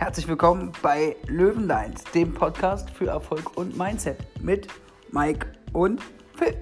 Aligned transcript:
Herzlich 0.00 0.28
willkommen 0.28 0.72
bei 0.80 1.14
Löwenlines, 1.26 2.04
dem 2.14 2.32
Podcast 2.32 2.88
für 2.88 3.08
Erfolg 3.08 3.58
und 3.58 3.76
Mindset 3.76 4.16
mit 4.42 4.66
Mike 5.10 5.52
und 5.74 6.00
Phil. 6.36 6.56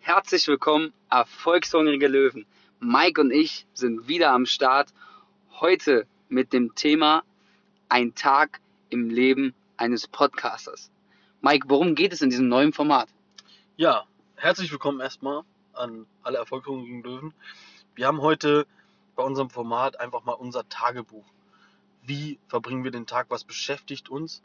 Herzlich 0.00 0.48
willkommen, 0.48 0.92
erfolgshungrige 1.08 2.08
Löwen. 2.08 2.44
Mike 2.80 3.20
und 3.20 3.30
ich 3.30 3.68
sind 3.72 4.08
wieder 4.08 4.32
am 4.32 4.44
Start. 4.44 4.92
Heute 5.60 6.08
mit 6.28 6.52
dem 6.52 6.74
Thema 6.74 7.22
Ein 7.88 8.16
Tag 8.16 8.60
im 8.90 9.10
Leben 9.10 9.54
eines 9.76 10.08
Podcasters. 10.08 10.90
Mike, 11.40 11.68
worum 11.68 11.94
geht 11.94 12.12
es 12.12 12.20
in 12.20 12.30
diesem 12.30 12.48
neuen 12.48 12.72
Format? 12.72 13.08
Ja, 13.76 14.06
herzlich 14.34 14.72
willkommen 14.72 14.98
erstmal 14.98 15.44
an 15.76 16.06
alle 16.22 16.38
erfolgreichen 16.38 17.02
Löwen. 17.02 17.34
Wir 17.94 18.06
haben 18.06 18.20
heute 18.20 18.66
bei 19.14 19.22
unserem 19.22 19.50
Format 19.50 19.98
einfach 20.00 20.24
mal 20.24 20.32
unser 20.32 20.68
Tagebuch. 20.68 21.24
Wie 22.02 22.38
verbringen 22.46 22.84
wir 22.84 22.90
den 22.90 23.06
Tag? 23.06 23.26
Was 23.30 23.44
beschäftigt 23.44 24.08
uns? 24.08 24.42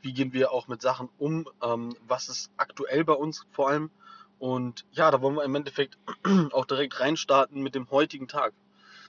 Wie 0.00 0.12
gehen 0.12 0.32
wir 0.32 0.52
auch 0.52 0.68
mit 0.68 0.82
Sachen 0.82 1.08
um? 1.18 1.48
Ähm, 1.62 1.94
was 2.06 2.28
ist 2.28 2.50
aktuell 2.56 3.04
bei 3.04 3.12
uns 3.12 3.46
vor 3.52 3.68
allem? 3.68 3.90
Und 4.38 4.84
ja, 4.90 5.10
da 5.10 5.22
wollen 5.22 5.36
wir 5.36 5.44
im 5.44 5.54
Endeffekt 5.54 5.96
auch 6.52 6.66
direkt 6.66 7.00
reinstarten 7.00 7.62
mit 7.62 7.74
dem 7.74 7.90
heutigen 7.90 8.28
Tag. 8.28 8.52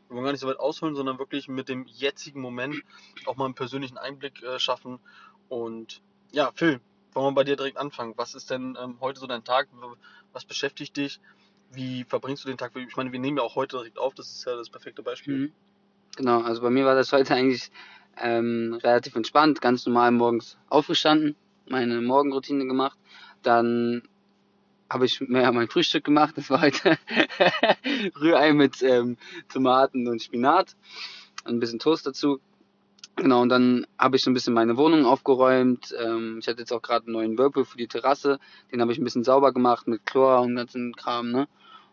Wir 0.07 0.15
wollen 0.15 0.25
gar 0.25 0.31
nicht 0.31 0.41
so 0.41 0.47
weit 0.47 0.59
ausholen, 0.59 0.95
sondern 0.95 1.17
wirklich 1.17 1.47
mit 1.47 1.67
dem 1.67 1.85
jetzigen 1.87 2.39
Moment 2.39 2.75
auch 3.25 3.35
mal 3.35 3.45
einen 3.45 3.55
persönlichen 3.55 3.97
Einblick 3.97 4.43
äh, 4.43 4.59
schaffen. 4.59 4.99
Und 5.49 6.01
ja, 6.31 6.51
Phil, 6.53 6.79
wollen 7.13 7.27
wir 7.27 7.35
bei 7.35 7.43
dir 7.43 7.55
direkt 7.55 7.77
anfangen. 7.77 8.13
Was 8.17 8.35
ist 8.35 8.51
denn 8.51 8.77
ähm, 8.79 8.97
heute 8.99 9.19
so 9.19 9.27
dein 9.27 9.43
Tag? 9.43 9.67
Was 10.31 10.45
beschäftigt 10.45 10.95
dich? 10.97 11.19
Wie 11.71 12.03
verbringst 12.05 12.43
du 12.43 12.47
den 12.47 12.57
Tag? 12.57 12.71
Ich 12.75 12.95
meine, 12.95 13.11
wir 13.11 13.19
nehmen 13.19 13.37
ja 13.37 13.43
auch 13.43 13.55
heute 13.55 13.77
direkt 13.77 13.97
auf, 13.97 14.13
das 14.13 14.31
ist 14.31 14.45
ja 14.45 14.55
das 14.55 14.69
perfekte 14.69 15.03
Beispiel. 15.03 15.37
Mhm. 15.37 15.51
Genau, 16.15 16.41
also 16.41 16.61
bei 16.61 16.69
mir 16.69 16.85
war 16.85 16.95
das 16.95 17.11
heute 17.11 17.35
eigentlich 17.35 17.71
ähm, 18.17 18.79
relativ 18.81 19.15
entspannt, 19.15 19.61
ganz 19.61 19.85
normal 19.85 20.11
morgens 20.11 20.57
aufgestanden, 20.69 21.35
meine 21.67 22.01
Morgenroutine 22.01 22.65
gemacht, 22.65 22.97
dann 23.43 24.03
habe 24.89 25.05
ich 25.05 25.19
mir 25.19 25.51
mein 25.51 25.67
Frühstück 25.67 26.03
gemacht, 26.03 26.37
das 26.37 26.49
war 26.49 26.61
heute 26.61 26.97
Rührei 28.21 28.53
mit 28.53 28.81
ähm, 28.81 29.17
Tomaten 29.49 30.07
und 30.07 30.21
Spinat 30.21 30.75
und 31.43 31.55
ein 31.55 31.59
bisschen 31.59 31.79
Toast 31.79 32.05
dazu. 32.07 32.39
Genau, 33.17 33.41
und 33.41 33.49
dann 33.49 33.87
habe 33.97 34.17
ich 34.17 34.23
so 34.23 34.29
ein 34.29 34.33
bisschen 34.33 34.53
meine 34.53 34.75
Wohnung 34.75 35.05
aufgeräumt. 35.05 35.95
Ähm, 35.97 36.37
ich 36.39 36.47
hatte 36.47 36.59
jetzt 36.59 36.73
auch 36.73 36.81
gerade 36.81 37.05
einen 37.05 37.13
neuen 37.13 37.37
Whirlpool 37.37 37.63
für 37.63 37.77
die 37.77 37.87
Terrasse. 37.87 38.39
Den 38.71 38.81
habe 38.81 38.91
ich 38.91 38.97
ein 38.97 39.03
bisschen 39.05 39.23
sauber 39.23 39.53
gemacht 39.53 39.87
mit 39.87 40.05
Chlor 40.05 40.41
und 40.41 40.55
ganzen 40.55 40.95
Kram, 40.95 41.31
ne? 41.31 41.47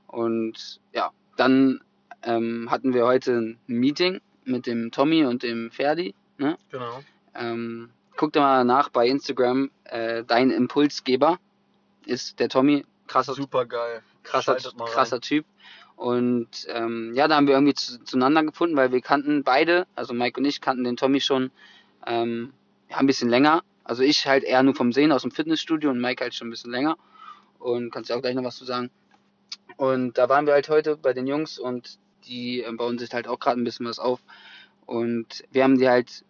Und 0.09 0.81
ja, 0.93 1.11
dann 1.37 1.81
ähm, 2.23 2.69
hatten 2.71 2.93
wir 2.93 3.07
heute 3.07 3.33
ein 3.33 3.59
Meeting 3.67 4.21
mit 4.45 4.67
dem 4.67 4.91
Tommy 4.91 5.25
und 5.25 5.45
dem 5.45 5.71
Ferdi, 5.71 6.15
ne? 6.39 6.59
Genau. 6.71 7.03
Ähm, 7.35 7.91
guck 8.17 8.33
dir 8.33 8.41
mal 8.41 8.65
nach 8.65 8.89
bei 8.89 9.07
Instagram. 9.07 9.71
Äh, 9.85 10.25
dein 10.25 10.51
Impulsgeber 10.51 11.39
ist 12.05 12.41
der 12.41 12.49
Tommy. 12.49 12.85
Krasser, 13.07 13.35
Super 13.35 13.67
geil. 13.67 14.03
krasser, 14.23 14.57
krasser 14.87 15.21
Typ. 15.21 15.45
Und 16.03 16.67
ähm, 16.67 17.13
ja, 17.15 17.29
da 17.29 17.37
haben 17.37 17.47
wir 17.47 17.55
irgendwie 17.55 17.75
zu, 17.75 18.03
zueinander 18.03 18.43
gefunden, 18.43 18.75
weil 18.75 18.91
wir 18.91 19.01
kannten 19.01 19.45
beide, 19.45 19.87
also 19.95 20.15
Mike 20.15 20.41
und 20.41 20.45
ich 20.45 20.61
kannten 20.61 20.83
den 20.83 20.97
Tommy 20.97 21.21
schon 21.21 21.53
ähm, 22.05 22.53
ja, 22.91 22.97
ein 22.97 23.07
bisschen 23.07 23.29
länger. 23.29 23.63
Also 23.85 24.03
ich 24.03 24.27
halt 24.27 24.43
eher 24.43 24.65
nur 24.65 24.75
vom 24.75 24.91
Sehen 24.91 25.13
aus 25.13 25.23
dem 25.23 25.31
Fitnessstudio 25.31 25.91
und 25.91 26.01
Mike 26.01 26.25
halt 26.25 26.35
schon 26.35 26.49
ein 26.49 26.51
bisschen 26.51 26.73
länger. 26.73 26.97
Und 27.61 27.93
kannst 27.93 28.11
ja 28.11 28.17
auch 28.17 28.21
gleich 28.21 28.35
noch 28.35 28.43
was 28.43 28.57
zu 28.57 28.65
sagen. 28.65 28.91
Und 29.77 30.19
da 30.19 30.29
waren 30.29 30.45
wir 30.45 30.55
halt 30.55 30.69
heute 30.69 30.97
bei 30.97 31.13
den 31.13 31.29
Jungs 31.29 31.57
und 31.57 32.01
die 32.27 32.65
äh, 32.65 32.73
bauen 32.73 32.99
sich 32.99 33.13
halt 33.15 33.29
auch 33.29 33.39
gerade 33.39 33.61
ein 33.61 33.65
bisschen 33.65 33.87
was 33.87 34.01
auf. 34.01 34.19
Und 34.87 35.45
wir 35.53 35.63
haben 35.63 35.79
die 35.79 35.89
halt 35.89 36.25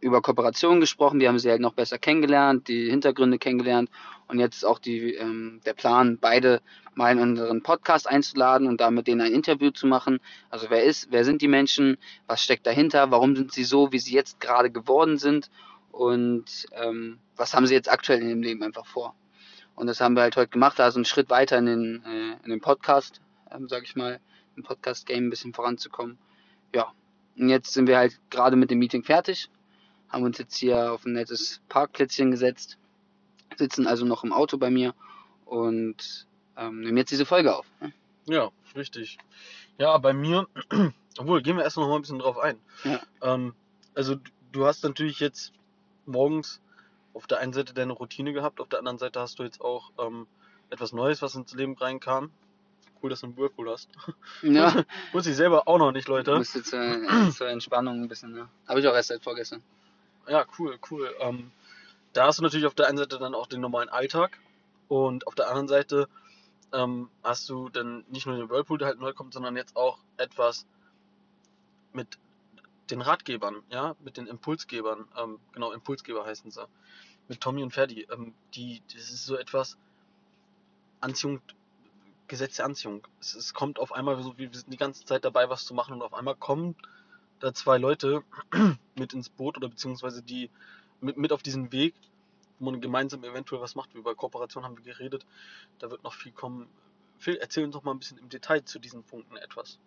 über 0.00 0.20
Kooperationen 0.20 0.80
gesprochen, 0.80 1.18
wir 1.18 1.28
haben 1.28 1.38
sie 1.38 1.48
halt 1.48 1.62
noch 1.62 1.72
besser 1.72 1.96
kennengelernt, 1.96 2.68
die 2.68 2.90
Hintergründe 2.90 3.38
kennengelernt 3.38 3.88
und 4.28 4.38
jetzt 4.38 4.64
auch 4.64 4.78
die, 4.78 5.14
ähm, 5.14 5.60
der 5.64 5.72
Plan, 5.72 6.18
beide 6.20 6.60
mal 6.94 7.12
in 7.12 7.18
unseren 7.18 7.62
Podcast 7.62 8.08
einzuladen 8.08 8.66
und 8.66 8.80
da 8.80 8.90
mit 8.90 9.06
denen 9.06 9.22
ein 9.22 9.32
Interview 9.32 9.70
zu 9.70 9.86
machen. 9.86 10.20
Also 10.50 10.68
wer 10.68 10.84
ist, 10.84 11.08
wer 11.10 11.24
sind 11.24 11.42
die 11.42 11.48
Menschen, 11.48 11.96
was 12.26 12.42
steckt 12.42 12.66
dahinter, 12.66 13.10
warum 13.10 13.36
sind 13.36 13.52
sie 13.52 13.64
so, 13.64 13.90
wie 13.92 13.98
sie 13.98 14.14
jetzt 14.14 14.40
gerade 14.40 14.70
geworden 14.70 15.18
sind? 15.18 15.50
Und 15.90 16.66
ähm, 16.72 17.18
was 17.36 17.54
haben 17.54 17.66
sie 17.66 17.74
jetzt 17.74 17.90
aktuell 17.90 18.20
in 18.20 18.28
ihrem 18.28 18.42
Leben 18.42 18.62
einfach 18.62 18.86
vor. 18.86 19.14
Und 19.74 19.86
das 19.86 20.00
haben 20.00 20.14
wir 20.14 20.22
halt 20.22 20.36
heute 20.36 20.50
gemacht, 20.50 20.80
also 20.80 20.98
einen 20.98 21.04
Schritt 21.04 21.30
weiter 21.30 21.56
in 21.56 21.66
den, 21.66 22.04
äh, 22.04 22.44
in 22.44 22.50
den 22.50 22.60
Podcast, 22.60 23.20
ähm, 23.50 23.68
sag 23.68 23.84
ich 23.84 23.96
mal, 23.96 24.20
im 24.56 24.62
Podcast-Game 24.62 25.26
ein 25.26 25.30
bisschen 25.30 25.54
voranzukommen. 25.54 26.18
Ja, 26.74 26.92
und 27.38 27.48
jetzt 27.48 27.72
sind 27.72 27.86
wir 27.86 27.96
halt 27.96 28.20
gerade 28.28 28.56
mit 28.56 28.70
dem 28.70 28.80
Meeting 28.80 29.04
fertig, 29.04 29.48
haben 30.08 30.24
uns 30.24 30.38
jetzt 30.38 30.56
hier 30.56 30.92
auf 30.92 31.06
ein 31.06 31.12
nettes 31.12 31.62
Parkplätzchen 31.68 32.32
gesetzt, 32.32 32.76
sitzen 33.58 33.86
also 33.86 34.04
noch 34.04 34.24
im 34.24 34.32
Auto 34.32 34.56
bei 34.58 34.70
mir 34.70 34.94
und 35.44 36.26
ähm, 36.56 36.80
nehmen 36.80 36.96
jetzt 36.96 37.10
diese 37.10 37.26
Folge 37.26 37.54
auf. 37.56 37.66
ne? 37.80 37.92
Ja, 38.26 38.50
richtig. 38.76 39.18
Ja, 39.78 39.96
bei 39.98 40.12
mir, 40.12 40.46
obwohl, 41.18 41.42
gehen 41.42 41.56
wir 41.56 41.64
erst 41.64 41.76
noch 41.76 41.88
mal 41.88 41.96
ein 41.96 42.02
bisschen 42.02 42.18
drauf 42.18 42.38
ein. 42.38 42.58
Ja. 42.84 43.00
Ähm, 43.22 43.54
also 43.94 44.14
du- 44.16 44.30
du 44.52 44.66
hast 44.66 44.82
natürlich 44.84 45.20
jetzt 45.20 45.52
morgens 46.06 46.60
auf 47.14 47.26
der 47.26 47.38
einen 47.38 47.52
Seite 47.52 47.74
deine 47.74 47.92
Routine 47.92 48.32
gehabt, 48.32 48.60
auf 48.60 48.68
der 48.68 48.78
anderen 48.78 48.98
Seite 48.98 49.20
hast 49.20 49.38
du 49.38 49.42
jetzt 49.42 49.60
auch 49.60 49.90
ähm, 49.98 50.26
etwas 50.70 50.92
Neues, 50.92 51.22
was 51.22 51.34
ins 51.34 51.52
Leben 51.54 51.74
reinkam. 51.76 52.30
Cool, 53.02 53.10
dass 53.10 53.20
du 53.20 53.26
einen 53.26 53.36
Whirlpool 53.36 53.70
hast. 53.70 53.88
Ja, 54.42 54.84
Wusste 55.12 55.30
ich 55.30 55.36
selber 55.36 55.68
auch 55.68 55.78
noch 55.78 55.92
nicht, 55.92 56.08
Leute. 56.08 56.34
musste 56.36 56.62
zur, 56.64 56.80
äh, 56.80 57.30
zur 57.30 57.48
Entspannung 57.48 58.02
ein 58.02 58.08
bisschen, 58.08 58.32
ne? 58.32 58.48
Habe 58.66 58.80
ich 58.80 58.86
auch 58.88 58.94
erst 58.94 59.08
seit 59.08 59.22
vorgestern. 59.22 59.62
Ja, 60.28 60.44
cool, 60.58 60.78
cool. 60.90 61.14
Ähm, 61.20 61.50
da 62.18 62.26
hast 62.26 62.40
du 62.40 62.42
natürlich 62.42 62.66
auf 62.66 62.74
der 62.74 62.88
einen 62.88 62.98
Seite 62.98 63.20
dann 63.20 63.32
auch 63.32 63.46
den 63.46 63.60
normalen 63.60 63.88
Alltag 63.88 64.40
und 64.88 65.28
auf 65.28 65.36
der 65.36 65.46
anderen 65.46 65.68
Seite 65.68 66.08
ähm, 66.72 67.10
hast 67.22 67.48
du 67.48 67.68
dann 67.68 68.04
nicht 68.08 68.26
nur 68.26 68.36
den 68.36 68.50
Whirlpool, 68.50 68.76
der 68.76 68.88
halt 68.88 68.98
neu 68.98 69.12
kommt, 69.12 69.34
sondern 69.34 69.54
jetzt 69.54 69.76
auch 69.76 70.00
etwas 70.16 70.66
mit 71.92 72.18
den 72.90 73.02
Ratgebern, 73.02 73.62
ja, 73.70 73.94
mit 74.00 74.16
den 74.16 74.26
Impulsgebern, 74.26 75.06
ähm, 75.16 75.38
genau, 75.52 75.70
Impulsgeber 75.70 76.26
heißen 76.26 76.50
sie, 76.50 76.66
mit 77.28 77.40
Tommy 77.40 77.62
und 77.62 77.70
Ferdi. 77.70 78.08
Ähm, 78.10 78.34
die, 78.54 78.82
das 78.92 79.10
ist 79.10 79.24
so 79.24 79.36
etwas 79.36 79.78
Anziehung, 81.00 81.40
Gesetz 82.26 82.56
der 82.56 82.64
Anziehung. 82.64 83.06
Es, 83.20 83.36
es 83.36 83.54
kommt 83.54 83.78
auf 83.78 83.92
einmal 83.92 84.20
so, 84.24 84.36
wir 84.36 84.50
sind 84.52 84.72
die 84.72 84.76
ganze 84.76 85.04
Zeit 85.04 85.24
dabei, 85.24 85.50
was 85.50 85.64
zu 85.64 85.72
machen 85.72 85.94
und 85.94 86.02
auf 86.02 86.14
einmal 86.14 86.34
kommen 86.34 86.74
da 87.38 87.54
zwei 87.54 87.78
Leute 87.78 88.24
mit 88.96 89.12
ins 89.12 89.28
Boot 89.28 89.56
oder 89.56 89.68
beziehungsweise 89.68 90.20
die 90.20 90.50
mit, 91.00 91.16
mit 91.16 91.32
auf 91.32 91.42
diesen 91.42 91.72
Weg, 91.72 91.94
wo 92.58 92.70
man 92.70 92.80
gemeinsam 92.80 93.24
eventuell 93.24 93.60
was 93.60 93.74
macht. 93.74 93.94
Über 93.94 94.14
Kooperation 94.14 94.64
haben 94.64 94.76
wir 94.76 94.84
geredet. 94.84 95.26
Da 95.78 95.90
wird 95.90 96.02
noch 96.04 96.14
viel 96.14 96.32
kommen. 96.32 96.68
Phil, 97.18 97.36
erzähl 97.36 97.64
uns 97.64 97.74
doch 97.74 97.82
mal 97.82 97.92
ein 97.92 97.98
bisschen 97.98 98.18
im 98.18 98.28
Detail 98.28 98.64
zu 98.64 98.78
diesen 98.78 99.02
Punkten 99.02 99.36
etwas. 99.36 99.78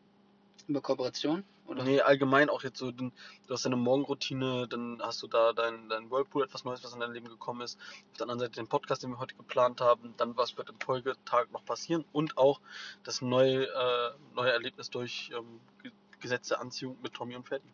Über 0.67 0.81
Kooperation? 0.81 1.43
Oder? 1.65 1.83
Nee, 1.83 2.01
allgemein 2.01 2.49
auch 2.49 2.63
jetzt 2.63 2.79
so, 2.79 2.91
den, 2.91 3.13
du 3.47 3.53
hast 3.53 3.63
deine 3.63 3.77
Morgenroutine, 3.77 4.67
dann 4.67 5.01
hast 5.01 5.23
du 5.23 5.27
da 5.27 5.53
dein, 5.53 5.87
dein 5.87 6.11
Whirlpool, 6.11 6.43
etwas 6.43 6.65
Neues, 6.65 6.83
was 6.83 6.93
in 6.93 6.99
dein 6.99 7.13
Leben 7.13 7.29
gekommen 7.29 7.61
ist. 7.61 7.79
Auf 8.11 8.17
der 8.17 8.23
anderen 8.23 8.39
Seite 8.39 8.55
den 8.55 8.67
Podcast, 8.67 9.03
den 9.03 9.11
wir 9.11 9.19
heute 9.19 9.35
geplant 9.35 9.79
haben, 9.79 10.13
dann 10.17 10.35
was 10.35 10.57
wird 10.57 10.69
im 10.69 10.79
Folgetag 10.79 11.45
noch 11.51 11.63
passieren 11.63 12.03
und 12.11 12.37
auch 12.37 12.59
das 13.03 13.21
neue, 13.21 13.63
äh, 13.63 14.11
neue 14.35 14.51
Erlebnis 14.51 14.89
durch 14.89 15.31
ähm, 15.33 15.61
Ge- 15.81 15.91
Gesetz 16.19 16.49
der 16.49 16.59
Anziehung 16.59 16.97
mit 17.01 17.13
Tommy 17.13 17.35
und 17.35 17.47
Ferdi. 17.47 17.71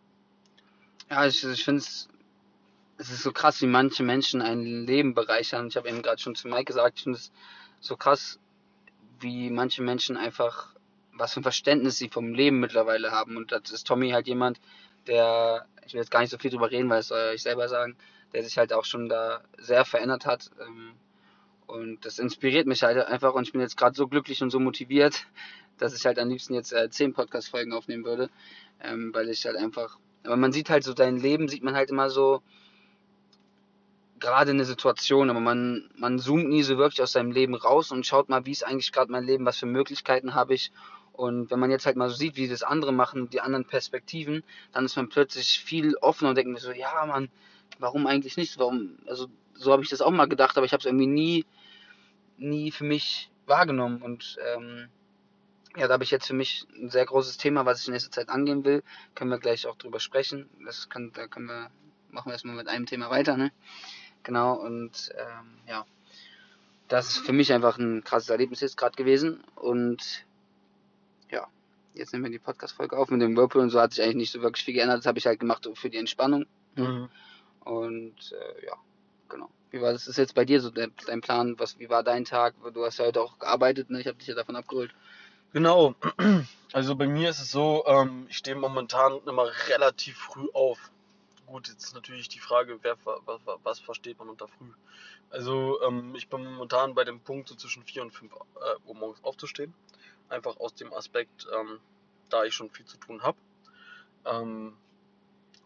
Ja, 1.10 1.26
ich, 1.26 1.44
ich 1.44 1.64
finde 1.64 1.82
es, 1.82 2.08
es 2.98 3.12
ist 3.12 3.24
so 3.24 3.32
krass, 3.32 3.62
wie 3.62 3.68
manche 3.68 4.04
Menschen 4.04 4.42
ein 4.42 4.86
Leben 4.86 5.14
bereichern. 5.14 5.68
Ich 5.68 5.78
habe 5.78 5.90
eben 5.90 6.02
gerade 6.02 6.22
schon 6.22 6.36
zu 6.36 6.48
Mike 6.48 6.66
gesagt, 6.66 6.98
ich 6.98 7.04
finde 7.04 7.18
es 7.18 7.32
so 7.80 7.96
krass, 7.96 8.40
wie 9.20 9.50
manche 9.50 9.84
Menschen 9.84 10.18
einfach, 10.18 10.76
was 11.14 11.34
für 11.34 11.40
ein 11.42 11.44
Verständnis 11.44 11.98
sie 11.98 12.10
vom 12.10 12.34
Leben 12.34 12.60
mittlerweile 12.60 13.12
haben. 13.12 13.38
Und 13.38 13.52
das 13.52 13.72
ist 13.72 13.88
Tommy 13.88 14.10
halt 14.12 14.28
jemand, 14.28 14.60
der, 15.06 15.68
ich 15.86 15.94
will 15.94 16.02
jetzt 16.02 16.12
gar 16.12 16.22
nicht 16.22 16.32
so 16.32 16.38
viel 16.38 16.52
drüber 16.52 16.72
reden, 16.72 16.90
weil 16.90 17.00
es 17.00 17.08
soll 17.08 17.34
ich 17.36 17.44
selber 17.44 17.70
sagen, 17.70 17.96
der 18.34 18.44
sich 18.44 18.58
halt 18.58 18.74
auch 18.74 18.86
schon 18.86 19.10
da 19.10 19.42
sehr 19.58 19.86
verändert 19.86 20.26
hat. 20.26 20.50
Ähm, 20.60 20.94
und 21.68 22.06
das 22.06 22.18
inspiriert 22.18 22.66
mich 22.66 22.84
halt 22.84 22.98
einfach 23.06 23.34
und 23.34 23.44
ich 23.44 23.52
bin 23.52 23.62
jetzt 23.62 23.78
gerade 23.78 23.96
so 23.96 24.08
glücklich 24.08 24.42
und 24.42 24.50
so 24.50 24.60
motiviert, 24.60 25.28
dass 25.78 25.96
ich 25.96 26.06
halt 26.06 26.18
am 26.18 26.30
liebsten 26.30 26.54
jetzt 26.54 26.74
äh, 26.74 26.90
zehn 26.90 27.14
Podcast-Folgen 27.14 27.74
aufnehmen 27.74 28.06
würde, 28.06 28.30
ähm, 28.82 29.14
weil 29.14 29.30
ich 29.30 29.46
halt 29.46 29.58
einfach 29.58 29.98
aber 30.28 30.36
man 30.36 30.52
sieht 30.52 30.70
halt 30.70 30.84
so 30.84 30.94
dein 30.94 31.18
Leben, 31.18 31.48
sieht 31.48 31.64
man 31.64 31.76
halt 31.76 31.90
immer 31.90 32.10
so 32.10 32.42
gerade 34.20 34.52
eine 34.52 34.66
Situation, 34.66 35.30
aber 35.30 35.40
man, 35.40 35.90
man 35.96 36.20
zoomt 36.20 36.50
nie 36.50 36.64
so 36.64 36.78
wirklich 36.78 37.02
aus 37.02 37.12
seinem 37.12 37.32
Leben 37.32 37.56
raus 37.56 37.92
und 37.92 38.06
schaut 38.06 38.30
mal, 38.30 38.46
wie 38.46 38.52
ist 38.52 38.66
eigentlich 38.66 38.92
gerade 38.92 39.12
mein 39.12 39.26
Leben, 39.26 39.46
was 39.46 39.58
für 39.58 39.66
Möglichkeiten 39.66 40.34
habe 40.34 40.54
ich. 40.54 40.72
Und 41.14 41.50
wenn 41.50 41.60
man 41.60 41.72
jetzt 41.72 41.86
halt 41.86 41.98
mal 41.98 42.10
so 42.10 42.16
sieht, 42.16 42.36
wie 42.36 42.48
das 42.48 42.62
andere 42.64 42.92
machen, 42.92 43.30
die 43.30 43.42
anderen 43.42 43.66
Perspektiven, 43.66 44.44
dann 44.72 44.86
ist 44.86 44.96
man 44.96 45.10
plötzlich 45.10 45.60
viel 45.60 45.96
offener 45.98 46.30
und 46.30 46.36
denkt 46.36 46.52
mir 46.52 46.60
so, 46.60 46.72
ja 46.72 47.06
man, 47.06 47.30
warum 47.80 48.06
eigentlich 48.06 48.38
nicht? 48.38 48.60
Warum, 48.60 48.98
also 49.08 49.28
so 49.56 49.72
habe 49.72 49.84
ich 49.84 49.90
das 49.90 50.02
auch 50.02 50.12
mal 50.12 50.28
gedacht, 50.28 50.58
aber 50.58 50.66
ich 50.66 50.74
habe 50.74 50.82
es 50.82 50.86
irgendwie 50.86 51.08
nie, 51.08 51.46
nie 52.38 52.72
für 52.72 52.84
mich 52.84 53.32
wahrgenommen. 53.48 54.02
Und 54.04 54.38
ähm, 54.54 54.90
ja, 55.76 55.88
da 55.88 55.94
habe 55.94 56.04
ich 56.04 56.12
jetzt 56.12 56.28
für 56.28 56.34
mich 56.34 56.68
ein 56.76 56.90
sehr 56.90 57.06
großes 57.06 57.38
Thema, 57.38 57.66
was 57.66 57.82
ich 57.82 57.88
in 57.88 57.94
nächster 57.94 58.12
Zeit 58.12 58.30
angehen 58.30 58.64
will. 58.64 58.84
Können 59.16 59.32
wir 59.32 59.40
gleich 59.40 59.66
auch 59.66 59.76
drüber 59.76 60.00
sprechen. 60.00 60.50
Das 60.66 60.90
kann, 60.90 61.12
da 61.14 61.28
können 61.28 61.48
wir, 61.48 61.72
machen 62.12 62.30
wir 62.30 62.34
erstmal 62.34 62.56
mit 62.56 62.68
einem 62.68 62.86
Thema 62.86 63.10
weiter, 63.10 63.38
ne? 63.38 63.52
Genau, 64.24 64.54
und 64.54 65.14
ähm, 65.18 65.58
ja, 65.68 65.86
das 66.88 67.08
ist 67.10 67.18
für 67.20 67.34
mich 67.34 67.52
einfach 67.54 67.78
ein 67.78 68.04
krasses 68.04 68.30
Erlebnis 68.30 68.62
jetzt 68.62 68.78
gerade 68.78 68.96
gewesen. 68.96 69.44
Und 69.56 70.26
ja, 71.30 71.48
jetzt 71.94 72.14
nehmen 72.14 72.26
wir 72.26 72.32
die 72.32 72.40
Podcast-Folge 72.40 72.98
auf. 72.98 73.10
Mit 73.10 73.22
dem 73.22 73.36
Whirlpool 73.36 73.62
und 73.62 73.70
so 73.70 73.80
hat 73.80 73.94
sich 73.94 74.04
eigentlich 74.04 74.16
nicht 74.16 74.32
so 74.32 74.42
wirklich 74.42 74.64
viel 74.64 74.74
geändert. 74.74 75.00
Das 75.00 75.06
habe 75.06 75.20
ich 75.20 75.26
halt 75.26 75.40
gemacht 75.40 75.68
für 75.74 75.90
die 75.90 75.98
Entspannung. 75.98 76.46
Mhm. 76.76 77.10
Und 77.62 78.32
äh, 78.32 78.66
ja, 78.66 78.74
genau. 79.30 79.50
Wie 79.72 79.82
war 79.82 79.92
das? 79.92 80.08
ist 80.08 80.18
jetzt 80.18 80.36
bei 80.36 80.46
dir 80.46 80.62
so 80.62 80.70
dein, 80.70 80.94
dein 81.06 81.22
Plan? 81.22 81.60
Was, 81.60 81.78
wie 81.80 81.90
war 81.90 82.04
dein 82.04 82.24
Tag? 82.24 82.56
Du 82.74 82.86
hast 82.86 83.00
ja 83.00 83.06
heute 83.06 83.22
auch 83.22 83.38
gearbeitet, 83.40 83.90
ne? 83.90 84.00
Ich 84.00 84.08
habe 84.08 84.18
dich 84.18 84.28
ja 84.28 84.36
davon 84.36 84.56
abgeholt. 84.56 84.94
Genau. 85.54 85.96
Also 86.74 86.96
bei 86.96 87.08
mir 87.08 87.30
ist 87.30 87.40
es 87.40 87.50
so, 87.50 87.86
ähm, 87.88 88.26
ich 88.30 88.38
stehe 88.38 88.56
momentan 88.56 89.22
immer 89.26 89.50
relativ 89.70 90.18
früh 90.18 90.48
auf. 90.54 90.92
Gut, 91.48 91.70
jetzt 91.70 91.86
ist 91.86 91.96
natürlich 91.96 92.28
die 92.28 92.40
Frage, 92.40 92.78
wer, 92.82 92.98
was, 93.06 93.40
was 93.64 93.80
versteht 93.80 94.20
man 94.20 94.28
unter 94.28 94.50
früh. 94.50 94.70
Also 95.30 95.82
ähm, 95.82 96.14
ich 96.14 96.28
bin 96.28 96.44
momentan 96.44 96.94
bei 96.94 97.06
dem 97.06 97.22
Punkt, 97.22 97.48
so 97.48 97.56
zwischen 97.56 97.84
4 97.84 98.02
und 98.02 98.12
5 98.12 98.34
äh, 98.34 98.36
Uhr 98.86 98.96
morgens 98.96 99.24
aufzustehen. 99.24 99.74
Einfach 100.28 100.58
aus 100.58 100.76
dem 100.76 100.94
Aspekt, 100.94 101.48
ähm, 101.58 101.80
da 102.30 102.44
ich 102.44 102.54
schon 102.54 102.70
viel 102.70 102.86
zu 102.86 102.98
tun 102.98 103.24
habe. 103.24 103.38
Ähm, 104.26 104.76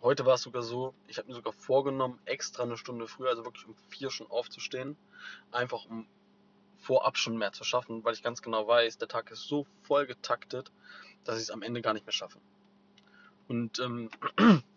heute 0.03 0.23
war 0.23 0.35
es 0.35 0.43
sogar 0.43 0.61
so, 0.61 0.93
ich 1.07 1.17
habe 1.17 1.29
mir 1.29 1.33
sogar 1.33 1.51
vorgenommen, 1.51 2.19
extra 2.25 2.61
eine 2.61 2.77
Stunde 2.77 3.07
früher, 3.07 3.29
also 3.29 3.43
wirklich 3.43 3.65
um 3.65 3.73
4 3.89 4.11
schon 4.11 4.29
aufzustehen. 4.29 4.95
Einfach 5.51 5.85
um 5.85 6.05
vorab 6.77 7.17
schon 7.17 7.37
mehr 7.37 7.53
zu 7.53 7.63
schaffen, 7.63 8.03
weil 8.03 8.13
ich 8.13 8.21
ganz 8.21 8.43
genau 8.43 8.67
weiß, 8.67 8.99
der 8.99 9.07
Tag 9.07 9.31
ist 9.31 9.47
so 9.47 9.65
voll 9.81 10.05
getaktet, 10.05 10.71
dass 11.23 11.37
ich 11.37 11.43
es 11.43 11.49
am 11.49 11.63
Ende 11.63 11.81
gar 11.81 11.93
nicht 11.93 12.05
mehr 12.05 12.13
schaffe. 12.13 12.39
Und 13.47 13.79
ähm, 13.79 14.11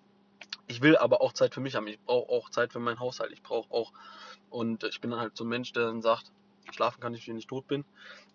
ich 0.66 0.82
will 0.82 0.96
aber 0.96 1.20
auch 1.20 1.32
Zeit 1.32 1.54
für 1.54 1.60
mich 1.60 1.74
haben. 1.74 1.86
Ich 1.86 2.00
brauche 2.00 2.30
auch 2.30 2.50
Zeit 2.50 2.72
für 2.72 2.80
meinen 2.80 3.00
Haushalt. 3.00 3.32
Ich 3.32 3.42
brauche 3.42 3.72
auch 3.72 3.92
und 4.50 4.84
ich 4.84 5.00
bin 5.00 5.10
dann 5.10 5.20
halt 5.20 5.36
so 5.36 5.44
ein 5.44 5.48
Mensch, 5.48 5.72
der 5.72 5.86
dann 5.86 6.02
sagt, 6.02 6.32
schlafen 6.72 7.00
kann 7.00 7.14
ich, 7.14 7.28
wenn 7.28 7.36
ich 7.36 7.46
tot 7.46 7.66
bin. 7.66 7.84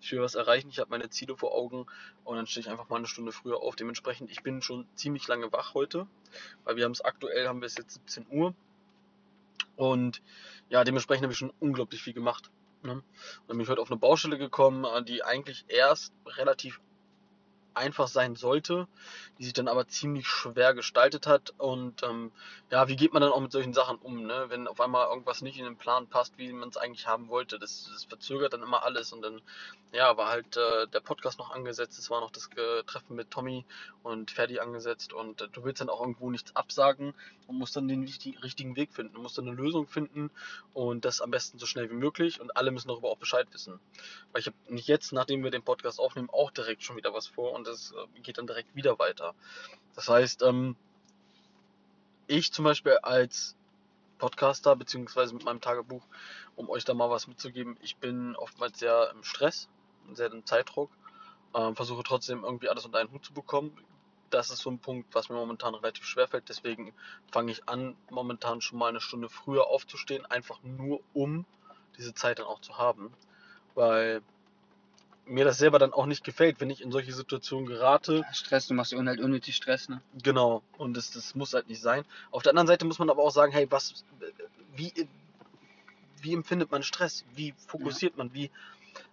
Ich 0.01 0.11
will 0.11 0.21
was 0.21 0.35
erreichen. 0.35 0.69
Ich 0.69 0.79
habe 0.79 0.89
meine 0.89 1.09
Ziele 1.09 1.35
vor 1.35 1.53
Augen 1.53 1.85
und 2.23 2.35
dann 2.37 2.47
stehe 2.47 2.61
ich 2.61 2.69
einfach 2.69 2.89
mal 2.89 2.97
eine 2.97 3.07
Stunde 3.07 3.31
früher 3.31 3.57
auf. 3.61 3.75
Dementsprechend, 3.75 4.29
ich 4.29 4.43
bin 4.43 4.61
schon 4.61 4.87
ziemlich 4.95 5.27
lange 5.27 5.51
wach 5.51 5.73
heute, 5.73 6.07
weil 6.63 6.75
wir 6.75 6.85
haben 6.85 6.91
es 6.91 7.01
aktuell 7.01 7.47
haben 7.47 7.61
wir 7.61 7.65
es 7.65 7.77
jetzt 7.77 7.93
17 7.93 8.27
Uhr 8.29 8.53
und 9.75 10.21
ja, 10.69 10.83
dementsprechend 10.83 11.23
habe 11.23 11.33
ich 11.33 11.39
schon 11.39 11.53
unglaublich 11.59 12.01
viel 12.01 12.13
gemacht. 12.13 12.51
Ne? 12.83 13.01
Dann 13.47 13.57
bin 13.57 13.61
ich 13.61 13.69
heute 13.69 13.81
auf 13.81 13.91
eine 13.91 13.99
Baustelle 13.99 14.37
gekommen, 14.37 14.85
die 15.05 15.23
eigentlich 15.23 15.65
erst 15.67 16.13
relativ 16.25 16.79
einfach 17.73 18.07
sein 18.07 18.35
sollte, 18.35 18.87
die 19.37 19.45
sich 19.45 19.53
dann 19.53 19.67
aber 19.67 19.87
ziemlich 19.87 20.27
schwer 20.27 20.73
gestaltet 20.73 21.27
hat. 21.27 21.53
Und 21.57 22.03
ähm, 22.03 22.31
ja, 22.71 22.87
wie 22.87 22.95
geht 22.95 23.13
man 23.13 23.21
dann 23.21 23.31
auch 23.31 23.39
mit 23.39 23.51
solchen 23.51 23.73
Sachen 23.73 23.97
um, 23.97 24.23
ne? 24.23 24.45
wenn 24.49 24.67
auf 24.67 24.81
einmal 24.81 25.07
irgendwas 25.07 25.41
nicht 25.41 25.57
in 25.57 25.65
den 25.65 25.77
Plan 25.77 26.07
passt, 26.07 26.37
wie 26.37 26.51
man 26.51 26.69
es 26.69 26.77
eigentlich 26.77 27.07
haben 27.07 27.29
wollte. 27.29 27.59
Das, 27.59 27.89
das 27.91 28.05
verzögert 28.05 28.53
dann 28.53 28.63
immer 28.63 28.83
alles. 28.83 29.13
Und 29.13 29.21
dann 29.21 29.41
ja, 29.91 30.15
war 30.17 30.29
halt 30.29 30.55
äh, 30.57 30.87
der 30.87 30.99
Podcast 30.99 31.39
noch 31.39 31.51
angesetzt, 31.51 31.97
es 31.97 32.09
war 32.09 32.21
noch 32.21 32.31
das 32.31 32.49
äh, 32.55 32.83
Treffen 32.83 33.15
mit 33.15 33.31
Tommy 33.31 33.65
und 34.03 34.29
Ferdi 34.29 34.59
angesetzt. 34.59 35.13
Und 35.13 35.41
äh, 35.41 35.47
du 35.51 35.63
willst 35.63 35.81
dann 35.81 35.89
auch 35.89 36.01
irgendwo 36.01 36.29
nichts 36.29 36.55
absagen 36.55 37.13
und 37.47 37.57
musst 37.57 37.75
dann 37.75 37.87
den 37.87 38.05
wichtig- 38.05 38.41
richtigen 38.43 38.75
Weg 38.75 38.93
finden. 38.93 39.15
Du 39.15 39.21
musst 39.21 39.37
dann 39.37 39.47
eine 39.47 39.55
Lösung 39.55 39.87
finden 39.87 40.29
und 40.73 41.05
das 41.05 41.21
am 41.21 41.31
besten 41.31 41.57
so 41.57 41.65
schnell 41.65 41.89
wie 41.89 41.95
möglich. 41.95 42.39
Und 42.39 42.55
alle 42.55 42.71
müssen 42.71 42.89
darüber 42.89 43.09
auch 43.09 43.17
Bescheid 43.17 43.47
wissen. 43.51 43.79
Weil 44.31 44.41
ich 44.41 44.47
habe 44.47 44.57
nicht 44.67 44.87
jetzt, 44.87 45.11
nachdem 45.11 45.43
wir 45.43 45.51
den 45.51 45.63
Podcast 45.63 45.99
aufnehmen, 45.99 46.29
auch 46.29 46.51
direkt 46.51 46.83
schon 46.83 46.97
wieder 46.97 47.13
was 47.13 47.27
vor 47.27 47.53
und 47.59 47.67
das 47.67 47.91
äh, 47.91 48.19
geht 48.21 48.37
dann 48.37 48.47
direkt 48.47 48.75
wieder 48.75 48.97
weiter. 48.99 49.35
Das 49.95 50.09
heißt, 50.09 50.41
ähm, 50.43 50.75
ich 52.27 52.51
zum 52.51 52.65
Beispiel 52.65 52.97
als 52.97 53.55
Podcaster 54.17 54.75
beziehungsweise 54.75 55.33
mit 55.33 55.45
meinem 55.45 55.61
Tagebuch, 55.61 56.03
um 56.55 56.69
euch 56.69 56.85
da 56.85 56.93
mal 56.93 57.09
was 57.09 57.27
mitzugeben, 57.27 57.77
ich 57.81 57.97
bin 57.97 58.35
oftmals 58.35 58.79
sehr 58.79 59.11
im 59.11 59.23
Stress, 59.23 59.69
sehr 60.13 60.31
im 60.31 60.45
Zeitdruck, 60.45 60.91
ähm, 61.55 61.75
versuche 61.75 62.03
trotzdem 62.03 62.43
irgendwie 62.43 62.69
alles 62.69 62.85
unter 62.85 62.99
einen 62.99 63.11
Hut 63.11 63.25
zu 63.25 63.33
bekommen. 63.33 63.75
Das 64.29 64.51
ist 64.51 64.59
so 64.59 64.69
ein 64.69 64.79
Punkt, 64.79 65.15
was 65.15 65.29
mir 65.29 65.35
momentan 65.35 65.73
relativ 65.73 66.05
schwer 66.05 66.27
fällt. 66.27 66.49
Deswegen 66.49 66.93
fange 67.31 67.51
ich 67.51 67.67
an, 67.67 67.95
momentan 68.11 68.61
schon 68.61 68.77
mal 68.77 68.89
eine 68.89 69.01
Stunde 69.01 69.29
früher 69.29 69.67
aufzustehen, 69.67 70.25
einfach 70.27 70.61
nur 70.61 71.01
um 71.13 71.45
diese 71.97 72.13
Zeit 72.13 72.37
dann 72.37 72.45
auch 72.45 72.61
zu 72.61 72.77
haben. 72.77 73.11
Weil 73.73 74.21
mir 75.29 75.45
das 75.45 75.57
selber 75.57 75.79
dann 75.79 75.93
auch 75.93 76.05
nicht 76.05 76.23
gefällt, 76.23 76.59
wenn 76.59 76.69
ich 76.69 76.81
in 76.81 76.91
solche 76.91 77.13
Situationen 77.13 77.65
gerate. 77.65 78.25
Stress, 78.33 78.67
du 78.67 78.73
machst 78.73 78.91
dir 78.91 79.03
halt 79.03 79.19
unnötig 79.19 79.55
Stress, 79.55 79.87
ne? 79.87 80.01
Genau, 80.21 80.63
und 80.77 80.97
das, 80.97 81.11
das 81.11 81.35
muss 81.35 81.53
halt 81.53 81.69
nicht 81.69 81.81
sein. 81.81 82.03
Auf 82.31 82.43
der 82.43 82.51
anderen 82.51 82.67
Seite 82.67 82.85
muss 82.85 82.99
man 82.99 83.09
aber 83.09 83.23
auch 83.23 83.31
sagen, 83.31 83.51
hey, 83.51 83.67
was, 83.69 84.03
wie, 84.75 84.91
wie 86.21 86.33
empfindet 86.33 86.71
man 86.71 86.83
Stress? 86.83 87.25
Wie 87.35 87.53
fokussiert 87.67 88.17
man? 88.17 88.33
Wie, 88.33 88.49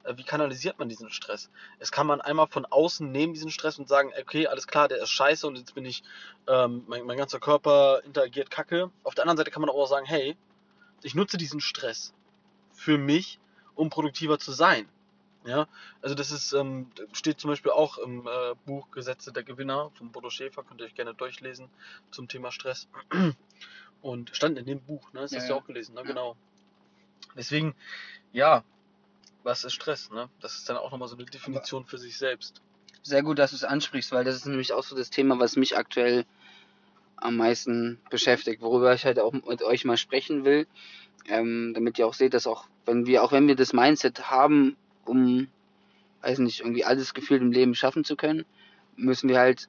äh, 0.04 0.16
wie 0.16 0.24
kanalisiert 0.24 0.78
man 0.78 0.88
diesen 0.88 1.10
Stress? 1.10 1.50
Es 1.78 1.92
kann 1.92 2.06
man 2.06 2.20
einmal 2.20 2.46
von 2.46 2.64
außen 2.64 3.10
nehmen, 3.10 3.34
diesen 3.34 3.50
Stress, 3.50 3.78
und 3.78 3.88
sagen, 3.88 4.12
okay, 4.20 4.46
alles 4.46 4.66
klar, 4.66 4.88
der 4.88 5.02
ist 5.02 5.10
scheiße 5.10 5.46
und 5.46 5.56
jetzt 5.56 5.74
bin 5.74 5.84
ich, 5.84 6.02
ähm, 6.48 6.84
mein, 6.86 7.04
mein 7.04 7.18
ganzer 7.18 7.40
Körper 7.40 8.02
interagiert 8.04 8.50
kacke. 8.50 8.90
Auf 9.04 9.14
der 9.14 9.24
anderen 9.24 9.38
Seite 9.38 9.50
kann 9.50 9.60
man 9.60 9.70
aber 9.70 9.78
auch 9.78 9.88
sagen, 9.88 10.06
hey, 10.06 10.36
ich 11.02 11.14
nutze 11.14 11.36
diesen 11.36 11.60
Stress 11.60 12.14
für 12.72 12.98
mich, 12.98 13.38
um 13.74 13.90
produktiver 13.90 14.38
zu 14.38 14.52
sein. 14.52 14.88
Ja, 15.46 15.68
also 16.02 16.16
das 16.16 16.32
ist, 16.32 16.52
ähm, 16.52 16.90
steht 17.12 17.38
zum 17.40 17.50
Beispiel 17.50 17.70
auch 17.70 17.98
im 17.98 18.26
äh, 18.26 18.54
Buch 18.66 18.90
Gesetze 18.90 19.32
der 19.32 19.44
Gewinner 19.44 19.90
von 19.94 20.10
Bodo 20.10 20.28
Schäfer, 20.28 20.64
könnt 20.64 20.80
ihr 20.80 20.86
euch 20.86 20.94
gerne 20.96 21.14
durchlesen 21.14 21.68
zum 22.10 22.26
Thema 22.26 22.50
Stress. 22.50 22.88
Und 24.02 24.34
stand 24.34 24.58
in 24.58 24.66
dem 24.66 24.80
Buch, 24.80 25.12
ne? 25.12 25.20
Das 25.20 25.30
Ja, 25.30 25.38
hast 25.38 25.48
du 25.48 25.54
ja. 25.54 25.60
auch 25.60 25.64
gelesen, 25.66 25.94
ne? 25.94 26.00
Ja. 26.00 26.06
Genau. 26.06 26.36
Deswegen, 27.36 27.74
ja, 28.32 28.64
was 29.44 29.64
ist 29.64 29.72
Stress, 29.74 30.10
ne? 30.10 30.28
Das 30.40 30.56
ist 30.56 30.68
dann 30.68 30.76
auch 30.76 30.90
nochmal 30.90 31.08
so 31.08 31.16
eine 31.16 31.24
Definition 31.24 31.86
für 31.86 31.98
sich 31.98 32.18
selbst. 32.18 32.60
Sehr 33.02 33.22
gut, 33.22 33.38
dass 33.38 33.50
du 33.50 33.56
es 33.56 33.64
ansprichst, 33.64 34.10
weil 34.10 34.24
das 34.24 34.34
ist 34.34 34.46
nämlich 34.46 34.72
auch 34.72 34.82
so 34.82 34.96
das 34.96 35.10
Thema, 35.10 35.38
was 35.38 35.54
mich 35.54 35.76
aktuell 35.76 36.24
am 37.16 37.36
meisten 37.36 38.00
beschäftigt, 38.10 38.60
worüber 38.60 38.92
ich 38.94 39.04
halt 39.04 39.20
auch 39.20 39.32
mit 39.32 39.62
euch 39.62 39.84
mal 39.84 39.96
sprechen 39.96 40.44
will, 40.44 40.66
ähm, 41.28 41.72
damit 41.74 41.98
ihr 41.98 42.06
auch 42.06 42.14
seht, 42.14 42.34
dass 42.34 42.46
auch 42.48 42.66
wenn 42.84 43.06
wir, 43.06 43.22
auch 43.22 43.32
wenn 43.32 43.48
wir 43.48 43.56
das 43.56 43.72
Mindset 43.72 44.30
haben, 44.30 44.76
um, 45.06 45.48
weiß 46.22 46.38
nicht, 46.38 46.60
irgendwie 46.60 46.84
alles 46.84 47.14
gefühlt 47.14 47.42
im 47.42 47.52
Leben 47.52 47.74
schaffen 47.74 48.04
zu 48.04 48.16
können, 48.16 48.44
müssen 48.96 49.28
wir 49.28 49.38
halt, 49.38 49.68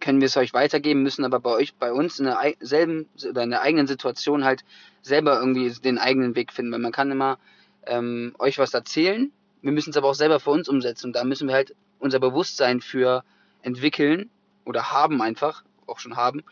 können 0.00 0.20
wir 0.20 0.26
es 0.26 0.36
euch 0.36 0.52
weitergeben, 0.52 1.02
müssen 1.02 1.24
aber 1.24 1.40
bei 1.40 1.50
euch, 1.50 1.74
bei 1.74 1.92
uns 1.92 2.18
in 2.18 2.26
der 2.26 2.38
selben 2.60 3.08
oder 3.28 3.42
in 3.42 3.50
der 3.50 3.62
eigenen 3.62 3.86
Situation 3.86 4.44
halt 4.44 4.64
selber 5.02 5.38
irgendwie 5.38 5.70
den 5.70 5.98
eigenen 5.98 6.34
Weg 6.34 6.52
finden, 6.52 6.72
weil 6.72 6.80
man 6.80 6.92
kann 6.92 7.10
immer 7.10 7.38
ähm, 7.86 8.34
euch 8.38 8.58
was 8.58 8.74
erzählen, 8.74 9.30
wir 9.62 9.72
müssen 9.72 9.90
es 9.90 9.96
aber 9.96 10.08
auch 10.08 10.14
selber 10.14 10.40
für 10.40 10.50
uns 10.50 10.68
umsetzen 10.68 11.06
und 11.08 11.16
da 11.16 11.24
müssen 11.24 11.48
wir 11.48 11.54
halt 11.54 11.74
unser 11.98 12.20
Bewusstsein 12.20 12.80
für 12.80 13.24
entwickeln 13.62 14.28
oder 14.64 14.92
haben 14.92 15.22
einfach, 15.22 15.64
auch 15.86 15.98
schon 15.98 16.16
haben, 16.16 16.42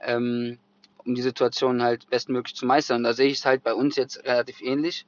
ähm, 0.00 0.58
um 1.04 1.14
die 1.14 1.22
Situation 1.22 1.82
halt 1.82 2.08
bestmöglich 2.10 2.54
zu 2.54 2.66
meistern. 2.66 2.98
Und 2.98 3.04
da 3.04 3.12
sehe 3.12 3.28
ich 3.28 3.38
es 3.38 3.44
halt 3.44 3.62
bei 3.62 3.74
uns 3.74 3.96
jetzt 3.96 4.24
relativ 4.24 4.60
ähnlich. 4.60 5.06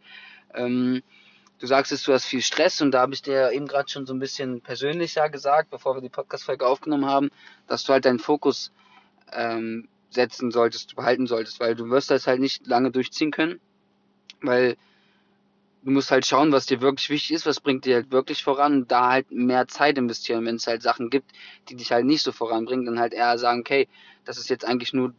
Ähm, 0.55 1.03
du 1.63 1.69
sagst 1.69 1.93
es, 1.93 2.03
du 2.03 2.13
hast 2.13 2.25
viel 2.25 2.43
Stress 2.43 2.81
und 2.81 2.91
da 2.91 3.03
habe 3.03 3.15
ich 3.15 3.23
dir 3.23 3.53
eben 3.53 3.69
gerade 3.69 3.89
schon 3.89 4.05
so 4.05 4.13
ein 4.13 4.19
bisschen 4.19 4.61
persönlicher 4.63 5.31
gesagt, 5.31 5.71
bevor 5.71 5.95
wir 5.95 6.03
die 6.03 6.09
Podcast-Folge 6.09 6.67
aufgenommen 6.67 7.07
haben, 7.07 7.31
dass 7.69 7.85
du 7.85 7.93
halt 7.93 8.05
deinen 8.05 8.19
Fokus 8.19 8.73
ähm, 9.33 9.87
setzen 10.11 10.51
solltest, 10.51 10.97
behalten 10.97 11.29
solltest, 11.29 11.61
weil 11.61 11.77
du 11.77 11.89
wirst 11.89 12.11
das 12.11 12.27
halt 12.27 12.41
nicht 12.41 12.67
lange 12.67 12.91
durchziehen 12.91 13.31
können, 13.31 13.61
weil 14.41 14.77
du 15.85 15.93
musst 15.93 16.11
halt 16.11 16.27
schauen, 16.27 16.51
was 16.51 16.67
dir 16.67 16.81
wirklich 16.81 17.11
wichtig 17.11 17.37
ist, 17.37 17.47
was 17.47 17.61
bringt 17.61 17.85
dir 17.85 17.95
halt 17.95 18.11
wirklich 18.11 18.43
voran 18.43 18.79
und 18.79 18.91
da 18.91 19.11
halt 19.11 19.31
mehr 19.31 19.69
Zeit 19.69 19.99
investieren. 19.99 20.45
Wenn 20.45 20.57
es 20.57 20.67
halt 20.67 20.83
Sachen 20.83 21.11
gibt, 21.11 21.31
die 21.69 21.77
dich 21.77 21.93
halt 21.93 22.07
nicht 22.07 22.25
so 22.25 22.33
voranbringen, 22.33 22.87
dann 22.87 22.99
halt 22.99 23.13
eher 23.13 23.39
sagen, 23.39 23.61
okay, 23.61 23.87
das 24.25 24.37
ist 24.37 24.51
jetzt 24.51 24.65
eigentlich 24.65 24.93
nur 24.93 25.15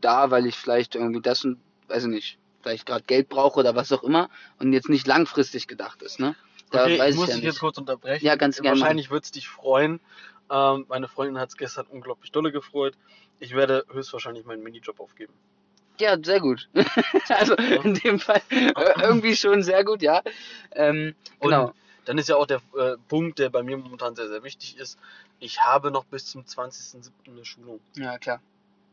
da, 0.00 0.30
weil 0.30 0.46
ich 0.46 0.56
vielleicht 0.56 0.94
irgendwie 0.94 1.20
das 1.20 1.44
und, 1.44 1.58
weiß 1.88 2.04
ich 2.04 2.10
nicht, 2.10 2.38
vielleicht 2.62 2.86
gerade 2.86 3.04
Geld 3.04 3.28
brauche 3.28 3.60
oder 3.60 3.74
was 3.74 3.92
auch 3.92 4.02
immer 4.02 4.30
und 4.58 4.72
jetzt 4.72 4.88
nicht 4.88 5.06
langfristig 5.06 5.66
gedacht 5.68 6.02
ist, 6.02 6.20
ne? 6.20 6.34
Da 6.70 6.84
okay, 6.84 7.10
ich 7.10 7.16
muss 7.16 7.28
ja 7.28 7.34
dich 7.34 7.44
jetzt 7.44 7.60
kurz 7.60 7.76
unterbrechen. 7.76 8.24
Ja, 8.24 8.36
ganz 8.36 8.60
gerne. 8.60 8.80
Wahrscheinlich 8.80 9.10
wird 9.10 9.24
es 9.24 9.30
dich 9.30 9.48
freuen. 9.48 10.00
Ähm, 10.50 10.86
meine 10.88 11.08
Freundin 11.08 11.38
hat 11.38 11.50
es 11.50 11.56
gestern 11.56 11.86
unglaublich 11.86 12.32
dolle 12.32 12.50
gefreut. 12.50 12.94
Ich 13.40 13.54
werde 13.54 13.84
höchstwahrscheinlich 13.92 14.46
meinen 14.46 14.62
Minijob 14.62 15.00
aufgeben. 15.00 15.34
Ja, 16.00 16.16
sehr 16.22 16.40
gut. 16.40 16.68
also 17.28 17.54
in 17.54 17.94
dem 17.94 18.18
Fall 18.18 18.40
äh, 18.50 19.02
irgendwie 19.02 19.36
schon 19.36 19.62
sehr 19.62 19.84
gut, 19.84 20.02
ja. 20.02 20.22
Ähm, 20.72 21.14
genau. 21.40 21.66
Und 21.66 21.74
dann 22.06 22.18
ist 22.18 22.28
ja 22.28 22.36
auch 22.36 22.46
der 22.46 22.60
äh, 22.76 22.96
Punkt, 23.08 23.38
der 23.38 23.50
bei 23.50 23.62
mir 23.62 23.76
momentan 23.76 24.16
sehr, 24.16 24.28
sehr 24.28 24.42
wichtig 24.42 24.78
ist. 24.78 24.98
Ich 25.38 25.60
habe 25.60 25.90
noch 25.90 26.04
bis 26.04 26.26
zum 26.26 26.42
20.07. 26.42 27.10
eine 27.26 27.44
Schulung. 27.44 27.80
Ja, 27.96 28.18
klar. 28.18 28.40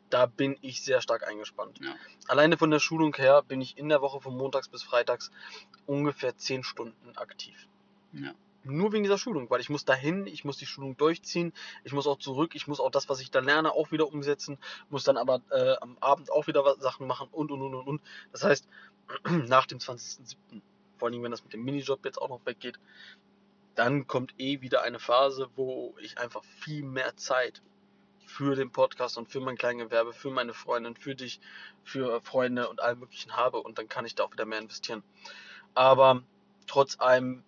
Da 0.10 0.26
bin 0.26 0.58
ich 0.62 0.82
sehr 0.84 1.02
stark 1.02 1.28
eingespannt. 1.28 1.80
Ja. 1.82 1.96
Alleine 2.28 2.58
von 2.58 2.72
der 2.72 2.80
Schulung 2.80 3.16
her 3.16 3.44
bin 3.44 3.62
ich 3.62 3.78
in 3.78 3.90
der 3.90 4.02
Woche 4.02 4.22
von 4.22 4.36
montags 4.36 4.68
bis 4.68 4.84
freitags 4.84 5.32
ungefähr 5.86 6.36
10 6.36 6.64
Stunden 6.64 7.16
aktiv. 7.18 7.68
Ja. 8.14 8.34
Nur 8.64 8.92
wegen 8.92 9.04
dieser 9.04 9.18
Schulung, 9.18 9.50
weil 9.50 9.62
ich 9.62 9.70
muss 9.70 9.86
dahin, 9.86 10.28
ich 10.28 10.44
muss 10.44 10.58
die 10.58 10.66
Schulung 10.66 10.98
durchziehen, 10.98 11.54
ich 11.84 11.94
muss 11.94 12.08
auch 12.08 12.18
zurück, 12.20 12.56
ich 12.56 12.68
muss 12.68 12.80
auch 12.80 12.92
das, 12.92 13.08
was 13.08 13.22
ich 13.22 13.32
da 13.32 13.40
lerne, 13.40 13.72
auch 13.72 13.92
wieder 13.92 14.08
umsetzen, 14.08 14.58
muss 14.90 15.04
dann 15.06 15.16
aber 15.16 15.42
äh, 15.50 15.76
am 15.80 15.98
Abend 16.02 16.32
auch 16.32 16.48
wieder 16.48 16.66
was- 16.66 16.80
Sachen 16.80 17.08
machen 17.08 17.30
und 17.32 17.52
und 17.52 17.62
und 17.62 17.74
und 17.76 17.88
und. 17.88 18.02
Das 18.32 18.44
heißt, 18.44 18.68
nach 19.48 19.66
dem 19.66 19.78
20.07., 19.80 20.62
vor 20.98 21.08
allem 21.08 21.24
wenn 21.24 21.32
das 21.32 21.44
mit 21.44 21.54
dem 21.54 21.64
Minijob 21.64 22.04
jetzt 22.04 22.22
auch 22.22 22.30
noch 22.30 22.46
weggeht, 22.46 22.80
dann 23.76 24.08
kommt 24.08 24.34
eh 24.38 24.60
wieder 24.60 24.82
eine 24.82 25.00
Phase, 25.00 25.50
wo 25.56 25.96
ich 26.02 26.18
einfach 26.18 26.44
viel 26.44 26.84
mehr 26.84 27.16
Zeit 27.16 27.62
für 28.30 28.56
den 28.56 28.72
Podcast 28.72 29.18
und 29.18 29.28
für 29.30 29.40
mein 29.40 29.58
Kleingewerbe, 29.58 30.14
für 30.14 30.30
meine 30.30 30.54
Freundin, 30.54 30.96
für 30.96 31.16
dich, 31.16 31.40
für 31.84 32.22
Freunde 32.22 32.70
und 32.70 32.80
allem 32.80 33.00
möglichen 33.00 33.36
habe 33.36 33.60
und 33.62 33.78
dann 33.80 33.90
kann 33.90 34.06
ich 34.06 34.16
da 34.16 34.24
auch 34.24 34.32
wieder 34.32 34.46
mehr 34.46 34.60
investieren. 34.60 35.04
Aber 35.74 36.22
trotz 36.68 37.00
allem 37.00 37.44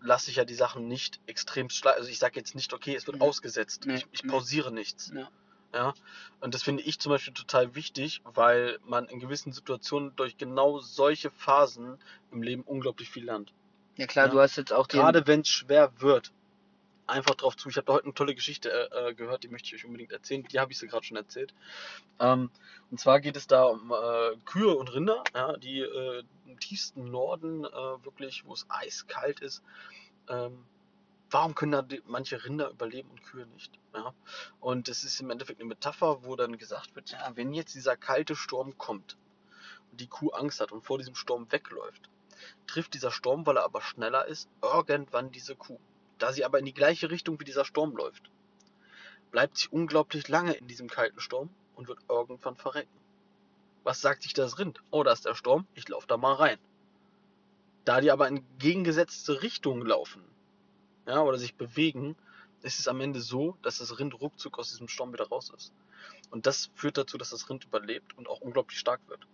lasse 0.00 0.30
ich 0.30 0.36
ja 0.36 0.44
die 0.44 0.54
Sachen 0.54 0.88
nicht 0.88 1.20
extrem 1.26 1.68
schleifen. 1.70 1.98
Also 2.00 2.10
ich 2.10 2.18
sage 2.18 2.36
jetzt 2.40 2.54
nicht, 2.54 2.72
okay, 2.72 2.94
es 2.96 3.06
wird 3.06 3.18
Nee. 3.18 3.24
ausgesetzt. 3.24 3.84
Nee, 3.86 3.96
Ich, 3.96 4.06
ich 4.12 4.24
nee. 4.24 4.30
pausiere 4.30 4.72
nichts. 4.72 5.12
Ja. 5.14 5.28
Ja. 5.74 5.94
Und 6.40 6.54
das 6.54 6.62
finde 6.62 6.82
ich 6.82 6.98
zum 6.98 7.10
Beispiel 7.10 7.32
total 7.34 7.74
wichtig, 7.74 8.20
weil 8.24 8.78
man 8.84 9.06
in 9.06 9.20
gewissen 9.20 9.52
Situationen 9.52 10.14
durch 10.16 10.36
genau 10.36 10.80
solche 10.80 11.30
Phasen 11.30 11.98
im 12.30 12.42
Leben 12.42 12.62
unglaublich 12.62 13.10
viel 13.10 13.24
lernt. 13.24 13.52
Ja 13.96 14.06
klar, 14.06 14.26
Ja. 14.26 14.32
du 14.32 14.40
hast 14.40 14.56
jetzt 14.56 14.72
auch 14.72 14.86
die. 14.86 14.96
Gerade 14.96 15.26
wenn 15.26 15.40
es 15.40 15.48
schwer 15.48 15.92
wird, 16.00 16.32
einfach 17.06 17.34
drauf 17.34 17.56
zu. 17.56 17.68
Ich 17.68 17.76
habe 17.76 17.86
da 17.86 17.94
heute 17.94 18.04
eine 18.04 18.14
tolle 18.14 18.34
Geschichte 18.34 18.70
äh, 18.70 19.10
äh, 19.10 19.14
gehört, 19.14 19.42
die 19.42 19.48
möchte 19.48 19.68
ich 19.68 19.74
euch 19.74 19.84
unbedingt 19.84 20.12
erzählen. 20.12 20.44
Die 20.44 20.58
habe 20.58 20.72
ich 20.72 20.78
sie 20.78 20.86
gerade 20.86 21.04
schon 21.04 21.16
erzählt. 21.16 21.54
Ähm, 22.18 22.50
und 22.90 23.00
zwar 23.00 23.20
geht 23.20 23.36
es 23.36 23.46
da 23.46 23.64
um 23.64 23.92
äh, 23.92 24.36
Kühe 24.44 24.74
und 24.74 24.92
Rinder, 24.92 25.22
ja, 25.34 25.56
die 25.56 25.80
äh, 25.80 26.22
im 26.46 26.58
tiefsten 26.60 27.10
Norden 27.10 27.64
äh, 27.64 28.04
wirklich, 28.04 28.44
wo 28.46 28.52
es 28.52 28.66
eiskalt 28.68 29.40
ist. 29.40 29.62
Ähm, 30.28 30.64
warum 31.30 31.54
können 31.54 31.72
da 31.72 31.84
manche 32.06 32.44
Rinder 32.44 32.70
überleben 32.70 33.10
und 33.10 33.22
Kühe 33.22 33.46
nicht? 33.46 33.78
Ja? 33.94 34.14
Und 34.60 34.88
es 34.88 35.04
ist 35.04 35.20
im 35.20 35.30
Endeffekt 35.30 35.60
eine 35.60 35.68
Metapher, 35.68 36.24
wo 36.24 36.36
dann 36.36 36.58
gesagt 36.58 36.94
wird, 36.94 37.10
ja, 37.10 37.32
wenn 37.34 37.54
jetzt 37.54 37.74
dieser 37.74 37.96
kalte 37.96 38.36
Sturm 38.36 38.78
kommt 38.78 39.16
und 39.90 40.00
die 40.00 40.06
Kuh 40.08 40.30
Angst 40.30 40.60
hat 40.60 40.72
und 40.72 40.82
vor 40.82 40.98
diesem 40.98 41.14
Sturm 41.14 41.50
wegläuft, 41.50 42.08
trifft 42.66 42.94
dieser 42.94 43.10
Sturm, 43.10 43.46
weil 43.46 43.56
er 43.56 43.64
aber 43.64 43.80
schneller 43.80 44.26
ist, 44.26 44.48
irgendwann 44.62 45.30
diese 45.30 45.56
Kuh. 45.56 45.78
Da 46.22 46.32
sie 46.32 46.44
aber 46.44 46.60
in 46.60 46.64
die 46.64 46.72
gleiche 46.72 47.10
Richtung 47.10 47.40
wie 47.40 47.44
dieser 47.44 47.64
Sturm 47.64 47.96
läuft, 47.96 48.30
bleibt 49.32 49.58
sie 49.58 49.66
unglaublich 49.70 50.28
lange 50.28 50.52
in 50.52 50.68
diesem 50.68 50.88
kalten 50.88 51.18
Sturm 51.18 51.50
und 51.74 51.88
wird 51.88 51.98
irgendwann 52.08 52.54
verrecken. 52.54 52.96
Was 53.82 54.00
sagt 54.00 54.22
sich 54.22 54.32
das 54.32 54.56
Rind? 54.60 54.84
Oh, 54.92 55.02
da 55.02 55.10
ist 55.10 55.24
der 55.24 55.34
Sturm, 55.34 55.66
ich 55.74 55.88
laufe 55.88 56.06
da 56.06 56.16
mal 56.16 56.34
rein. 56.34 56.60
Da 57.84 58.00
die 58.00 58.12
aber 58.12 58.28
in 58.28 58.46
gegengesetzte 58.60 59.42
Richtungen 59.42 59.84
laufen, 59.84 60.22
ja, 61.08 61.20
oder 61.22 61.38
sich 61.38 61.56
bewegen, 61.56 62.14
ist 62.62 62.78
es 62.78 62.86
am 62.86 63.00
Ende 63.00 63.20
so, 63.20 63.56
dass 63.62 63.78
das 63.78 63.98
Rind 63.98 64.20
ruckzuck 64.20 64.60
aus 64.60 64.70
diesem 64.70 64.86
Sturm 64.86 65.12
wieder 65.12 65.26
raus 65.26 65.50
ist. 65.56 65.72
Und 66.30 66.46
das 66.46 66.70
führt 66.76 66.98
dazu, 66.98 67.18
dass 67.18 67.30
das 67.30 67.50
Rind 67.50 67.64
überlebt 67.64 68.16
und 68.16 68.28
auch 68.28 68.40
unglaublich 68.40 68.78
stark 68.78 69.00
wird. 69.08 69.26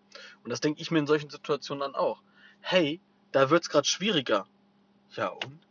Und 0.42 0.48
das 0.48 0.62
denke 0.62 0.80
ich 0.80 0.90
mir 0.90 1.00
in 1.00 1.06
solchen 1.06 1.28
Situationen 1.28 1.82
dann 1.82 1.94
auch. 1.94 2.22
Hey, 2.62 2.98
da 3.30 3.50
wird's 3.50 3.68
gerade 3.68 3.86
schwieriger. 3.86 4.46
Ja 5.10 5.28
und? 5.28 5.67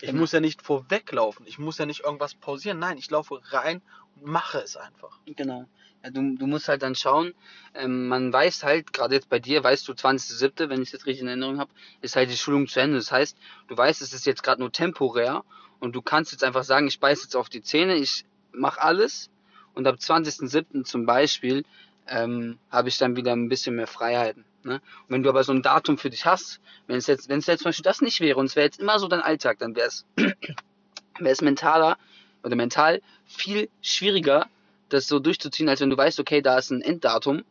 Ich 0.00 0.08
Genau. 0.08 0.20
muss 0.20 0.32
ja 0.32 0.40
nicht 0.40 0.62
vorweglaufen. 0.62 1.46
Ich 1.46 1.58
muss 1.58 1.78
ja 1.78 1.86
nicht 1.86 2.00
irgendwas 2.04 2.34
pausieren. 2.34 2.78
Nein, 2.78 2.96
ich 2.98 3.10
laufe 3.10 3.40
rein 3.52 3.82
und 4.16 4.26
mache 4.30 4.58
es 4.58 4.76
einfach. 4.76 5.18
Genau. 5.26 5.66
Ja, 6.02 6.10
du, 6.10 6.36
du 6.36 6.46
musst 6.46 6.68
halt 6.68 6.82
dann 6.82 6.94
schauen, 6.94 7.34
ähm, 7.74 8.08
man 8.08 8.32
weiß 8.32 8.62
halt, 8.62 8.92
gerade 8.94 9.14
jetzt 9.14 9.28
bei 9.28 9.38
dir, 9.38 9.62
weißt 9.62 9.86
du, 9.86 9.92
20.07., 9.92 10.70
wenn 10.70 10.80
ich 10.80 10.88
es 10.88 10.92
jetzt 10.92 11.06
richtig 11.06 11.20
in 11.22 11.28
Erinnerung 11.28 11.58
habe, 11.58 11.70
ist 12.00 12.16
halt 12.16 12.30
die 12.30 12.36
Schulung 12.38 12.66
zu 12.68 12.80
Ende. 12.80 12.96
Das 12.96 13.12
heißt, 13.12 13.36
du 13.68 13.76
weißt, 13.76 14.00
es 14.00 14.14
ist 14.14 14.24
jetzt 14.24 14.42
gerade 14.42 14.60
nur 14.60 14.72
temporär 14.72 15.44
und 15.78 15.94
du 15.94 16.00
kannst 16.00 16.32
jetzt 16.32 16.44
einfach 16.44 16.64
sagen, 16.64 16.86
ich 16.86 17.00
beiß 17.00 17.22
jetzt 17.22 17.36
auf 17.36 17.50
die 17.50 17.62
Zähne, 17.62 17.96
ich 17.96 18.24
mache 18.52 18.80
alles 18.80 19.28
und 19.74 19.86
ab 19.86 19.96
20.07. 19.96 20.84
zum 20.84 21.04
Beispiel 21.04 21.64
ähm, 22.06 22.58
habe 22.70 22.88
ich 22.88 22.96
dann 22.96 23.16
wieder 23.16 23.32
ein 23.32 23.48
bisschen 23.50 23.76
mehr 23.76 23.86
Freiheiten. 23.86 24.44
Ne? 24.62 24.74
Und 24.74 24.80
wenn 25.08 25.22
du 25.22 25.30
aber 25.30 25.44
so 25.44 25.52
ein 25.52 25.62
Datum 25.62 25.96
für 25.96 26.10
dich 26.10 26.26
hast, 26.26 26.60
wenn 26.86 26.96
es 26.96 27.06
jetzt, 27.06 27.28
wenn 27.28 27.38
es 27.38 27.46
jetzt 27.46 27.60
zum 27.62 27.70
Beispiel 27.70 27.84
das 27.84 28.00
nicht 28.00 28.20
wäre 28.20 28.38
und 28.38 28.46
es 28.46 28.56
wäre 28.56 28.66
jetzt 28.66 28.80
immer 28.80 28.98
so 28.98 29.08
dein 29.08 29.20
Alltag, 29.20 29.58
dann 29.58 29.74
wäre 29.74 29.88
es 29.88 30.04
wäre 30.16 31.32
es 31.32 31.40
mentaler 31.40 31.98
oder 32.42 32.56
mental 32.56 33.00
viel 33.24 33.68
schwieriger, 33.82 34.48
das 34.88 35.06
so 35.06 35.18
durchzuziehen, 35.18 35.68
als 35.68 35.80
wenn 35.80 35.90
du 35.90 35.96
weißt, 35.96 36.20
okay, 36.20 36.42
da 36.42 36.58
ist 36.58 36.70
ein 36.70 36.82
Enddatum 36.82 37.44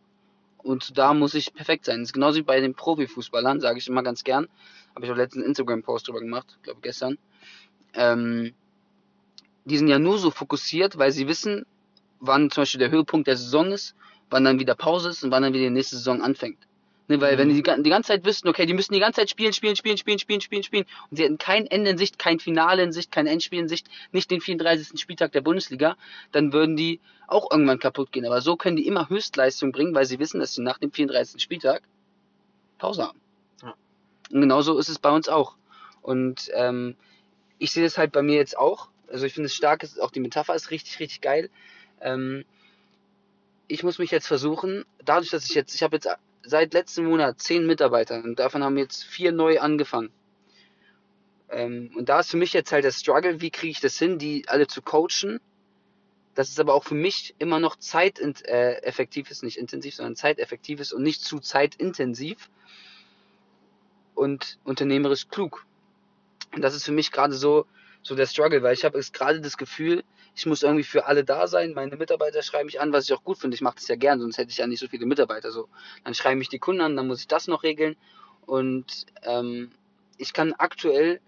und 0.57 0.97
da 0.97 1.13
muss 1.13 1.33
ich 1.33 1.53
perfekt 1.53 1.85
sein. 1.85 1.99
Das 1.99 2.09
ist 2.09 2.13
genauso 2.13 2.37
wie 2.37 2.43
bei 2.43 2.59
den 2.59 2.73
Profifußballern, 2.75 3.59
sage 3.61 3.79
ich 3.79 3.87
immer 3.87 4.03
ganz 4.03 4.23
gern. 4.23 4.47
Habe 4.95 5.05
ich 5.05 5.11
auch 5.11 5.15
letztens 5.15 5.43
einen 5.43 5.49
Instagram-Post 5.49 6.07
drüber 6.07 6.19
gemacht, 6.19 6.57
glaube 6.63 6.81
gestern. 6.81 7.17
Ähm, 7.93 8.53
die 9.65 9.77
sind 9.77 9.87
ja 9.87 9.99
nur 9.99 10.17
so 10.17 10.31
fokussiert, 10.31 10.97
weil 10.97 11.11
sie 11.11 11.27
wissen, 11.27 11.65
wann 12.19 12.51
zum 12.51 12.63
Beispiel 12.63 12.79
der 12.79 12.91
Höhepunkt 12.91 13.27
der 13.27 13.37
Saison 13.37 13.71
ist, 13.71 13.95
wann 14.29 14.43
dann 14.43 14.59
wieder 14.59 14.75
Pause 14.75 15.09
ist 15.09 15.23
und 15.23 15.31
wann 15.31 15.43
dann 15.43 15.53
wieder 15.53 15.65
die 15.65 15.69
nächste 15.69 15.95
Saison 15.95 16.21
anfängt. 16.21 16.67
Ne, 17.09 17.19
weil 17.19 17.33
Mhm. 17.33 17.39
wenn 17.39 17.49
die 17.49 17.55
die 17.55 17.63
gan- 17.63 17.83
die 17.83 17.89
ganze 17.89 18.09
Zeit 18.09 18.23
wüssten, 18.23 18.47
okay, 18.47 18.67
die 18.67 18.73
müssen 18.75 18.93
die 18.93 18.99
ganze 18.99 19.21
Zeit 19.21 19.31
spielen, 19.31 19.51
spielen, 19.51 19.75
spielen, 19.75 19.97
spielen, 19.97 20.19
spielen, 20.19 20.41
spielen, 20.41 20.63
spielen 20.63 20.85
und 21.09 21.17
sie 21.17 21.23
hätten 21.23 21.39
kein 21.39 21.65
Ende 21.65 21.89
in 21.89 21.97
Sicht, 21.97 22.19
kein 22.19 22.39
Finale 22.39 22.83
in 22.83 22.91
Sicht, 22.91 23.11
kein 23.11 23.25
Endspiel 23.25 23.59
in 23.59 23.67
Sicht, 23.67 23.87
nicht 24.11 24.29
den 24.29 24.41
34. 24.41 24.99
Spieltag 25.01 25.31
der 25.31 25.41
Bundesliga, 25.41 25.97
dann 26.31 26.53
würden 26.53 26.77
die 26.77 26.99
auch 27.27 27.49
irgendwann 27.51 27.79
kaputt 27.79 28.11
gehen. 28.11 28.25
Aber 28.27 28.41
so 28.41 28.55
können 28.57 28.75
die 28.77 28.85
immer 28.85 29.09
Höchstleistung 29.09 29.71
bringen, 29.71 29.95
weil 29.95 30.05
sie 30.05 30.19
wissen, 30.19 30.39
dass 30.39 30.53
sie 30.53 30.61
nach 30.61 30.77
dem 30.77 30.91
34. 30.91 31.41
Spieltag 31.41 31.81
Pause 32.77 33.07
haben. 33.07 33.19
Ja. 33.63 33.73
Und 34.31 34.41
genauso 34.41 34.77
ist 34.77 34.89
es 34.89 34.99
bei 34.99 35.09
uns 35.09 35.27
auch. 35.29 35.55
Und 36.03 36.51
ähm, 36.53 36.95
ich 37.57 37.71
sehe 37.71 37.83
das 37.83 37.97
halt 37.97 38.11
bei 38.11 38.21
mir 38.21 38.35
jetzt 38.35 38.55
auch. 38.55 38.89
Also 39.11 39.25
ich 39.25 39.33
finde 39.33 39.47
es 39.47 39.55
stark, 39.55 39.83
auch 39.99 40.11
die 40.11 40.19
Metapher 40.19 40.53
ist 40.53 40.69
richtig, 40.69 40.99
richtig 40.99 41.21
geil. 41.21 41.49
Ähm, 42.01 42.45
ich 43.67 43.83
muss 43.83 43.97
mich 43.97 44.11
jetzt 44.11 44.27
versuchen, 44.27 44.85
dadurch, 45.03 45.31
dass 45.31 45.45
ich 45.49 45.55
jetzt, 45.55 45.73
ich 45.73 45.81
habe 45.81 45.95
jetzt 45.95 46.07
seit 46.43 46.73
letztem 46.73 47.05
Monat 47.05 47.39
zehn 47.41 47.65
Mitarbeiter 47.65 48.23
und 48.23 48.39
davon 48.39 48.63
haben 48.63 48.77
jetzt 48.77 49.03
vier 49.03 49.31
neu 49.31 49.59
angefangen. 49.59 50.11
Ähm, 51.49 51.91
und 51.95 52.09
da 52.09 52.19
ist 52.19 52.31
für 52.31 52.37
mich 52.37 52.53
jetzt 52.53 52.71
halt 52.71 52.83
der 52.83 52.91
Struggle, 52.91 53.41
wie 53.41 53.49
kriege 53.49 53.71
ich 53.71 53.79
das 53.79 53.97
hin, 53.97 54.19
die 54.19 54.47
alle 54.47 54.67
zu 54.67 54.81
coachen, 54.81 55.39
dass 56.35 56.49
es 56.49 56.59
aber 56.59 56.73
auch 56.73 56.83
für 56.83 56.95
mich 56.95 57.35
immer 57.39 57.59
noch 57.59 57.75
zeiteffektiv 57.75 59.27
äh, 59.27 59.31
ist, 59.31 59.43
nicht 59.43 59.57
intensiv, 59.57 59.95
sondern 59.95 60.15
zeiteffektiv 60.15 60.79
ist 60.79 60.93
und 60.93 61.03
nicht 61.03 61.21
zu 61.21 61.39
zeitintensiv 61.39 62.49
und 64.15 64.59
unternehmerisch 64.63 65.27
klug. 65.27 65.65
Und 66.53 66.61
das 66.61 66.75
ist 66.75 66.85
für 66.85 66.91
mich 66.91 67.11
gerade 67.11 67.33
so, 67.33 67.65
so 68.01 68.15
der 68.15 68.27
Struggle, 68.27 68.63
weil 68.63 68.73
ich 68.73 68.85
habe 68.85 68.97
jetzt 68.97 69.13
gerade 69.13 69.41
das 69.41 69.57
Gefühl, 69.57 70.03
ich 70.39 70.45
muss 70.45 70.63
irgendwie 70.63 70.85
für 70.85 71.05
alle 71.05 71.25
da 71.25 71.47
sein. 71.47 71.73
Meine 71.73 71.97
Mitarbeiter 71.97 72.41
schreiben 72.43 72.67
mich 72.67 72.79
an, 72.79 72.93
was 72.93 73.03
ich 73.03 73.13
auch 73.13 73.25
gut 73.25 73.37
finde. 73.37 73.55
Ich 73.55 73.61
mache 73.61 73.75
das 73.75 73.89
ja 73.89 73.97
gern, 73.97 74.21
sonst 74.21 74.37
hätte 74.37 74.51
ich 74.51 74.57
ja 74.57 74.67
nicht 74.67 74.79
so 74.79 74.87
viele 74.87 75.05
Mitarbeiter. 75.05 75.51
So, 75.51 75.67
dann 76.05 76.13
schreiben 76.13 76.39
mich 76.39 76.47
die 76.47 76.59
Kunden 76.59 76.79
an, 76.79 76.95
dann 76.95 77.07
muss 77.07 77.19
ich 77.19 77.27
das 77.27 77.47
noch 77.47 77.63
regeln. 77.63 77.97
Und 78.45 79.05
ähm, 79.23 79.69
ich 80.17 80.31
kann 80.31 80.53
aktuell 80.53 81.19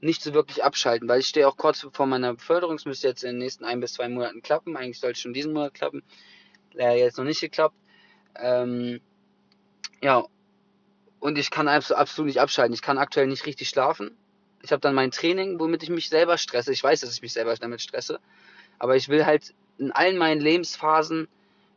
nicht 0.00 0.22
so 0.22 0.32
wirklich 0.32 0.64
abschalten, 0.64 1.06
weil 1.08 1.20
ich 1.20 1.26
stehe 1.26 1.46
auch 1.46 1.58
kurz 1.58 1.86
vor 1.92 2.06
meiner 2.06 2.32
Beförderung. 2.32 2.76
Es 2.76 2.86
müsste 2.86 3.06
jetzt 3.06 3.22
in 3.22 3.32
den 3.32 3.38
nächsten 3.38 3.66
ein 3.66 3.80
bis 3.80 3.92
zwei 3.92 4.08
Monaten 4.08 4.40
klappen. 4.40 4.78
Eigentlich 4.78 4.98
sollte 4.98 5.12
es 5.12 5.20
schon 5.20 5.34
diesen 5.34 5.52
Monat 5.52 5.74
klappen. 5.74 6.02
Leider 6.72 6.96
jetzt 6.96 7.18
noch 7.18 7.24
nicht 7.24 7.40
geklappt. 7.40 7.76
Ähm, 8.36 9.00
ja, 10.02 10.24
und 11.20 11.36
ich 11.36 11.50
kann 11.50 11.68
abs- 11.68 11.92
absolut 11.92 12.28
nicht 12.28 12.40
abschalten. 12.40 12.72
Ich 12.72 12.82
kann 12.82 12.96
aktuell 12.96 13.26
nicht 13.26 13.44
richtig 13.44 13.68
schlafen. 13.68 14.16
Ich 14.62 14.72
habe 14.72 14.80
dann 14.80 14.94
mein 14.94 15.10
Training, 15.10 15.60
womit 15.60 15.82
ich 15.82 15.90
mich 15.90 16.08
selber 16.08 16.38
stresse. 16.38 16.72
Ich 16.72 16.82
weiß, 16.82 17.00
dass 17.00 17.12
ich 17.12 17.20
mich 17.20 17.34
selber 17.34 17.54
damit 17.56 17.82
stresse. 17.82 18.20
Aber 18.78 18.96
ich 18.96 19.08
will 19.08 19.24
halt 19.26 19.54
in 19.78 19.92
allen 19.92 20.18
meinen 20.18 20.40
Lebensphasen 20.40 21.28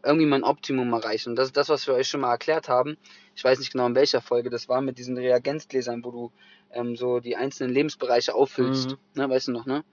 irgendwie 0.03 0.25
mein 0.25 0.43
Optimum 0.43 0.93
erreichen. 0.93 1.31
Und 1.31 1.35
das 1.35 1.47
ist 1.47 1.57
das, 1.57 1.69
was 1.69 1.87
wir 1.87 1.93
euch 1.93 2.07
schon 2.07 2.21
mal 2.21 2.31
erklärt 2.31 2.69
haben. 2.69 2.97
Ich 3.35 3.43
weiß 3.43 3.59
nicht 3.59 3.71
genau 3.71 3.87
in 3.87 3.95
welcher 3.95 4.21
Folge 4.21 4.49
das 4.49 4.69
war, 4.69 4.81
mit 4.81 4.97
diesen 4.97 5.17
Reagenzgläsern, 5.17 6.03
wo 6.03 6.11
du 6.11 6.31
ähm, 6.71 6.95
so 6.95 7.19
die 7.19 7.35
einzelnen 7.35 7.73
Lebensbereiche 7.73 8.33
auffüllst. 8.33 8.91
Mhm. 8.91 8.97
Ne, 9.15 9.29
weißt 9.29 9.47
du 9.47 9.51
noch, 9.51 9.65
ne? 9.65 9.83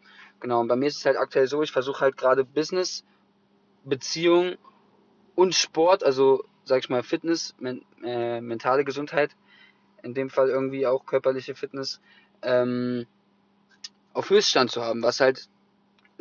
Genau. 0.40 0.60
Und 0.60 0.68
bei 0.68 0.76
mir 0.76 0.86
ist 0.86 0.96
es 0.96 1.06
halt 1.06 1.16
aktuell 1.16 1.46
so, 1.46 1.62
ich 1.62 1.72
versuche 1.72 2.00
halt 2.00 2.16
gerade 2.16 2.44
Business, 2.44 3.04
Beziehung 3.84 4.56
und 5.34 5.54
Sport, 5.54 6.04
also 6.04 6.44
sag 6.64 6.80
ich 6.80 6.88
mal 6.88 7.02
Fitness, 7.02 7.54
men 7.58 7.82
äh, 8.02 8.40
mentale 8.40 8.84
Gesundheit, 8.84 9.36
in 10.02 10.14
dem 10.14 10.30
Fall 10.30 10.48
irgendwie 10.48 10.86
auch 10.86 11.06
körperliche 11.06 11.54
Fitness, 11.54 12.00
ähm, 12.42 13.06
auf 14.12 14.30
Höchststand 14.30 14.70
zu 14.70 14.82
haben, 14.82 15.02
was 15.02 15.20
halt 15.20 15.48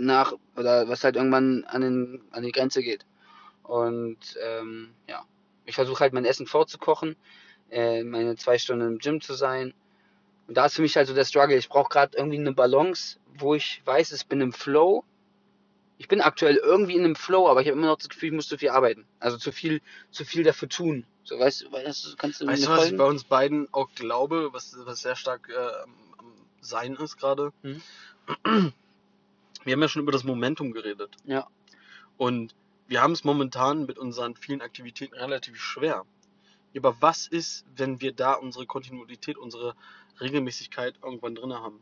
nach 0.05 0.33
oder 0.55 0.88
was 0.88 1.03
halt 1.03 1.15
irgendwann 1.15 1.63
an, 1.65 1.81
den, 1.81 2.22
an 2.31 2.43
die 2.43 2.51
Grenze 2.51 2.81
geht. 2.83 3.05
Und 3.63 4.17
ähm, 4.41 4.93
ja, 5.07 5.24
ich 5.65 5.75
versuche 5.75 6.01
halt 6.01 6.13
mein 6.13 6.25
Essen 6.25 6.48
vorzukochen, 6.48 7.15
äh, 7.69 8.03
meine 8.03 8.36
zwei 8.36 8.57
Stunden 8.57 8.88
im 8.88 8.98
Gym 9.00 9.22
zu 9.22 9.33
sein. 9.33 9.74
Und 10.48 10.57
da 10.57 10.65
ist 10.65 10.75
für 10.75 10.81
mich 10.81 10.98
halt 10.98 11.07
so 11.07 11.13
der 11.13 11.25
Struggle. 11.25 11.57
Ich 11.57 11.69
brauche 11.69 11.89
gerade 11.89 12.17
irgendwie 12.17 12.38
eine 12.38 12.51
Balance, 12.53 13.17
wo 13.38 13.55
ich 13.55 13.81
weiß, 13.86 14.12
ich 14.12 14.27
bin 14.27 14.41
im 14.41 14.51
Flow. 14.53 15.03
Ich 15.98 16.07
bin 16.10 16.19
aktuell 16.22 16.57
irgendwie 16.57 16.95
in 16.95 17.05
einem 17.05 17.15
Flow, 17.15 17.48
aber 17.48 17.62
ich 17.62 17.67
habe 17.67 17.77
immer 17.77 17.88
noch 17.88 17.98
das 17.98 18.10
Gefühl, 18.10 18.29
ich 18.29 18.36
muss 18.36 18.48
zu 18.48 18.57
viel 18.57 18.69
arbeiten. 18.69 19.05
Also 19.19 19.38
zu 19.38 19.51
viel, 19.53 19.81
zu 20.12 20.25
viel 20.25 20.43
dafür 20.43 20.67
tun. 20.67 21.05
So, 21.24 21.39
weißt 21.39 21.62
du, 21.62 21.72
weißt 21.72 22.05
du 22.05 22.15
kannst 22.17 22.41
du 22.41 22.48
Weißt 22.48 22.65
du, 22.65 22.69
was 22.69 22.75
ich 22.77 22.83
folgen? 22.89 22.98
bei 22.98 23.05
uns 23.05 23.24
beiden 23.24 23.74
auch 23.74 23.89
glaube, 23.95 24.50
was, 24.51 24.75
was 24.86 25.01
sehr 25.01 25.15
stark 25.15 25.48
äh, 25.50 25.83
am- 25.83 25.95
Sein 26.60 26.95
ist 26.95 27.17
gerade. 27.17 27.53
Mhm. 27.62 27.81
Wir 29.65 29.74
haben 29.74 29.82
ja 29.82 29.88
schon 29.88 30.01
über 30.01 30.12
das 30.12 30.24
Momentum 30.24 30.72
geredet. 30.72 31.15
Ja. 31.25 31.48
Und 32.17 32.55
wir 32.88 33.01
haben 33.01 33.13
es 33.13 33.24
momentan 33.24 33.86
mit 33.86 33.98
unseren 33.98 34.36
vielen 34.36 34.62
Aktivitäten 34.62 35.15
relativ 35.15 35.58
schwer. 35.60 36.05
Aber 36.75 36.96
was 37.01 37.27
ist, 37.27 37.65
wenn 37.75 38.01
wir 38.01 38.13
da 38.13 38.34
unsere 38.34 38.65
Kontinuität, 38.65 39.38
unsere 39.38 39.75
Regelmäßigkeit 40.20 40.96
irgendwann 41.03 41.36
drin 41.36 41.53
haben? 41.53 41.79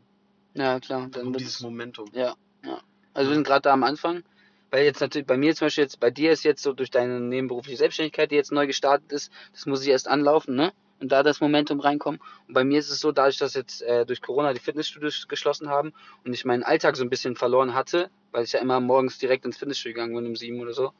Ja, 0.54 0.78
klar. 0.80 1.08
Dann 1.10 1.26
wird's- 1.26 1.38
dieses 1.38 1.60
Momentum. 1.60 2.08
Ja, 2.12 2.34
ja. 2.64 2.80
Also 3.14 3.30
wir 3.30 3.34
sind 3.34 3.46
gerade 3.46 3.62
da 3.62 3.72
am 3.72 3.84
Anfang, 3.84 4.22
weil 4.70 4.84
jetzt 4.84 5.00
natürlich 5.00 5.26
bei 5.26 5.36
mir 5.36 5.54
zum 5.54 5.66
Beispiel 5.66 5.84
jetzt, 5.84 5.98
bei 6.00 6.10
dir 6.10 6.32
ist 6.32 6.44
jetzt 6.44 6.62
so 6.62 6.72
durch 6.72 6.90
deine 6.90 7.20
nebenberufliche 7.20 7.78
Selbstständigkeit, 7.78 8.30
die 8.30 8.36
jetzt 8.36 8.52
neu 8.52 8.66
gestartet 8.66 9.12
ist, 9.12 9.32
das 9.52 9.66
muss 9.66 9.82
ich 9.82 9.88
erst 9.88 10.08
anlaufen, 10.08 10.54
ne? 10.54 10.72
Und 11.02 11.10
da 11.10 11.24
das 11.24 11.40
Momentum 11.40 11.80
reinkommen. 11.80 12.20
Und 12.46 12.54
bei 12.54 12.62
mir 12.62 12.78
ist 12.78 12.88
es 12.88 13.00
so, 13.00 13.10
dadurch, 13.10 13.36
dass 13.36 13.54
jetzt 13.54 13.82
äh, 13.82 14.06
durch 14.06 14.22
Corona 14.22 14.52
die 14.52 14.60
Fitnessstudios 14.60 15.26
geschlossen 15.26 15.68
haben 15.68 15.92
und 16.24 16.32
ich 16.32 16.44
meinen 16.44 16.62
Alltag 16.62 16.96
so 16.96 17.02
ein 17.02 17.10
bisschen 17.10 17.34
verloren 17.34 17.74
hatte, 17.74 18.08
weil 18.30 18.44
ich 18.44 18.52
ja 18.52 18.60
immer 18.60 18.78
morgens 18.78 19.18
direkt 19.18 19.44
ins 19.44 19.56
Fitnessstudio 19.56 19.94
gegangen 19.94 20.14
bin 20.14 20.26
um 20.26 20.36
sieben 20.36 20.60
oder 20.60 20.72
so, 20.72 20.92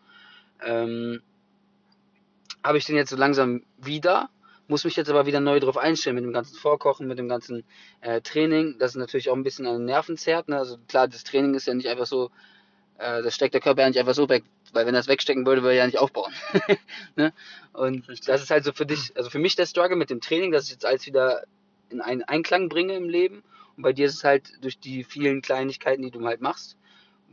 ähm, 0.60 1.22
habe 2.64 2.78
ich 2.78 2.84
den 2.84 2.96
jetzt 2.96 3.10
so 3.10 3.16
langsam 3.16 3.62
wieder, 3.78 4.28
muss 4.66 4.84
mich 4.84 4.96
jetzt 4.96 5.08
aber 5.08 5.26
wieder 5.26 5.38
neu 5.38 5.60
drauf 5.60 5.76
einstellen 5.76 6.16
mit 6.16 6.24
dem 6.24 6.32
ganzen 6.32 6.56
Vorkochen, 6.56 7.06
mit 7.06 7.18
dem 7.18 7.28
ganzen 7.28 7.62
äh, 8.00 8.20
Training. 8.22 8.78
Das 8.80 8.92
ist 8.92 8.96
natürlich 8.96 9.30
auch 9.30 9.36
ein 9.36 9.44
bisschen 9.44 9.66
an 9.66 9.76
den 9.78 9.84
Nerven 9.84 10.16
zerrt. 10.16 10.48
Ne? 10.48 10.58
Also 10.58 10.78
klar, 10.88 11.06
das 11.06 11.22
Training 11.22 11.54
ist 11.54 11.68
ja 11.68 11.74
nicht 11.74 11.88
einfach 11.88 12.06
so, 12.06 12.32
äh, 13.02 13.22
das 13.22 13.34
steckt 13.34 13.54
der 13.54 13.60
Körper 13.60 13.82
ja 13.82 13.88
nicht 13.88 13.98
einfach 13.98 14.14
so 14.14 14.28
weg, 14.28 14.44
weil 14.72 14.86
wenn 14.86 14.94
er 14.94 15.00
es 15.00 15.08
wegstecken 15.08 15.44
würde, 15.44 15.62
würde 15.62 15.74
er 15.74 15.80
ja 15.80 15.86
nicht 15.86 15.98
aufbauen. 15.98 16.32
ne? 17.16 17.32
Und 17.72 18.08
Richtig. 18.08 18.26
das 18.26 18.42
ist 18.42 18.50
halt 18.50 18.64
so 18.64 18.72
für 18.72 18.86
dich, 18.86 19.16
also 19.16 19.28
für 19.30 19.38
mich 19.38 19.56
der 19.56 19.66
Struggle 19.66 19.96
mit 19.96 20.10
dem 20.10 20.20
Training, 20.20 20.52
dass 20.52 20.64
ich 20.66 20.70
jetzt 20.70 20.86
alles 20.86 21.06
wieder 21.06 21.42
in 21.90 22.00
einen 22.00 22.22
Einklang 22.22 22.68
bringe 22.68 22.94
im 22.94 23.08
Leben. 23.08 23.42
Und 23.76 23.82
bei 23.82 23.92
dir 23.92 24.06
ist 24.06 24.14
es 24.14 24.24
halt 24.24 24.52
durch 24.62 24.78
die 24.78 25.04
vielen 25.04 25.42
Kleinigkeiten, 25.42 26.02
die 26.02 26.10
du 26.10 26.24
halt 26.24 26.40
machst, 26.40 26.76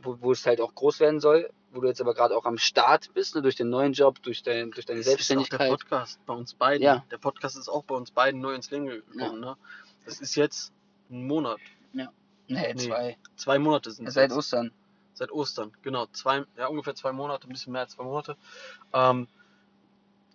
wo, 0.02 0.16
wo 0.20 0.32
es 0.32 0.44
halt 0.46 0.60
auch 0.60 0.74
groß 0.74 1.00
werden 1.00 1.20
soll, 1.20 1.50
wo 1.72 1.80
du 1.80 1.88
jetzt 1.88 2.00
aber 2.00 2.14
gerade 2.14 2.36
auch 2.36 2.46
am 2.46 2.58
Start 2.58 3.12
bist, 3.14 3.34
ne, 3.34 3.42
durch 3.42 3.56
den 3.56 3.70
neuen 3.70 3.92
Job, 3.92 4.22
durch, 4.22 4.42
dein, 4.42 4.70
durch 4.72 4.86
deine 4.86 5.00
Das 5.00 5.06
ist 5.06 5.12
auch 5.12 5.16
der 5.16 5.16
Selbstständigkeit. 5.16 5.70
Podcast 5.70 6.20
bei 6.26 6.34
uns 6.34 6.54
beiden. 6.54 6.82
Ja. 6.82 7.04
Der 7.10 7.18
Podcast 7.18 7.56
ist 7.56 7.68
auch 7.68 7.84
bei 7.84 7.94
uns 7.94 8.10
beiden 8.10 8.40
neu 8.40 8.54
ins 8.54 8.70
Leben 8.70 8.86
gekommen. 8.86 9.40
Ne? 9.40 9.56
Das 10.04 10.20
ist 10.20 10.34
jetzt 10.34 10.72
ein 11.10 11.26
Monat. 11.26 11.58
Nee, 11.92 12.74
Nee. 12.74 12.74
zwei. 12.74 13.16
Zwei 13.36 13.58
Monate 13.60 13.92
sind 13.92 14.08
es 14.08 14.14
Seit 14.14 14.30
jetzt. 14.30 14.36
Ostern. 14.36 14.72
Seit 15.20 15.32
Ostern, 15.32 15.70
genau. 15.82 16.06
Zwei, 16.06 16.46
ja, 16.56 16.68
ungefähr 16.68 16.94
zwei 16.94 17.12
Monate, 17.12 17.46
ein 17.46 17.52
bisschen 17.52 17.74
mehr 17.74 17.82
als 17.82 17.92
zwei 17.92 18.04
Monate. 18.04 18.38
Ähm, 18.94 19.28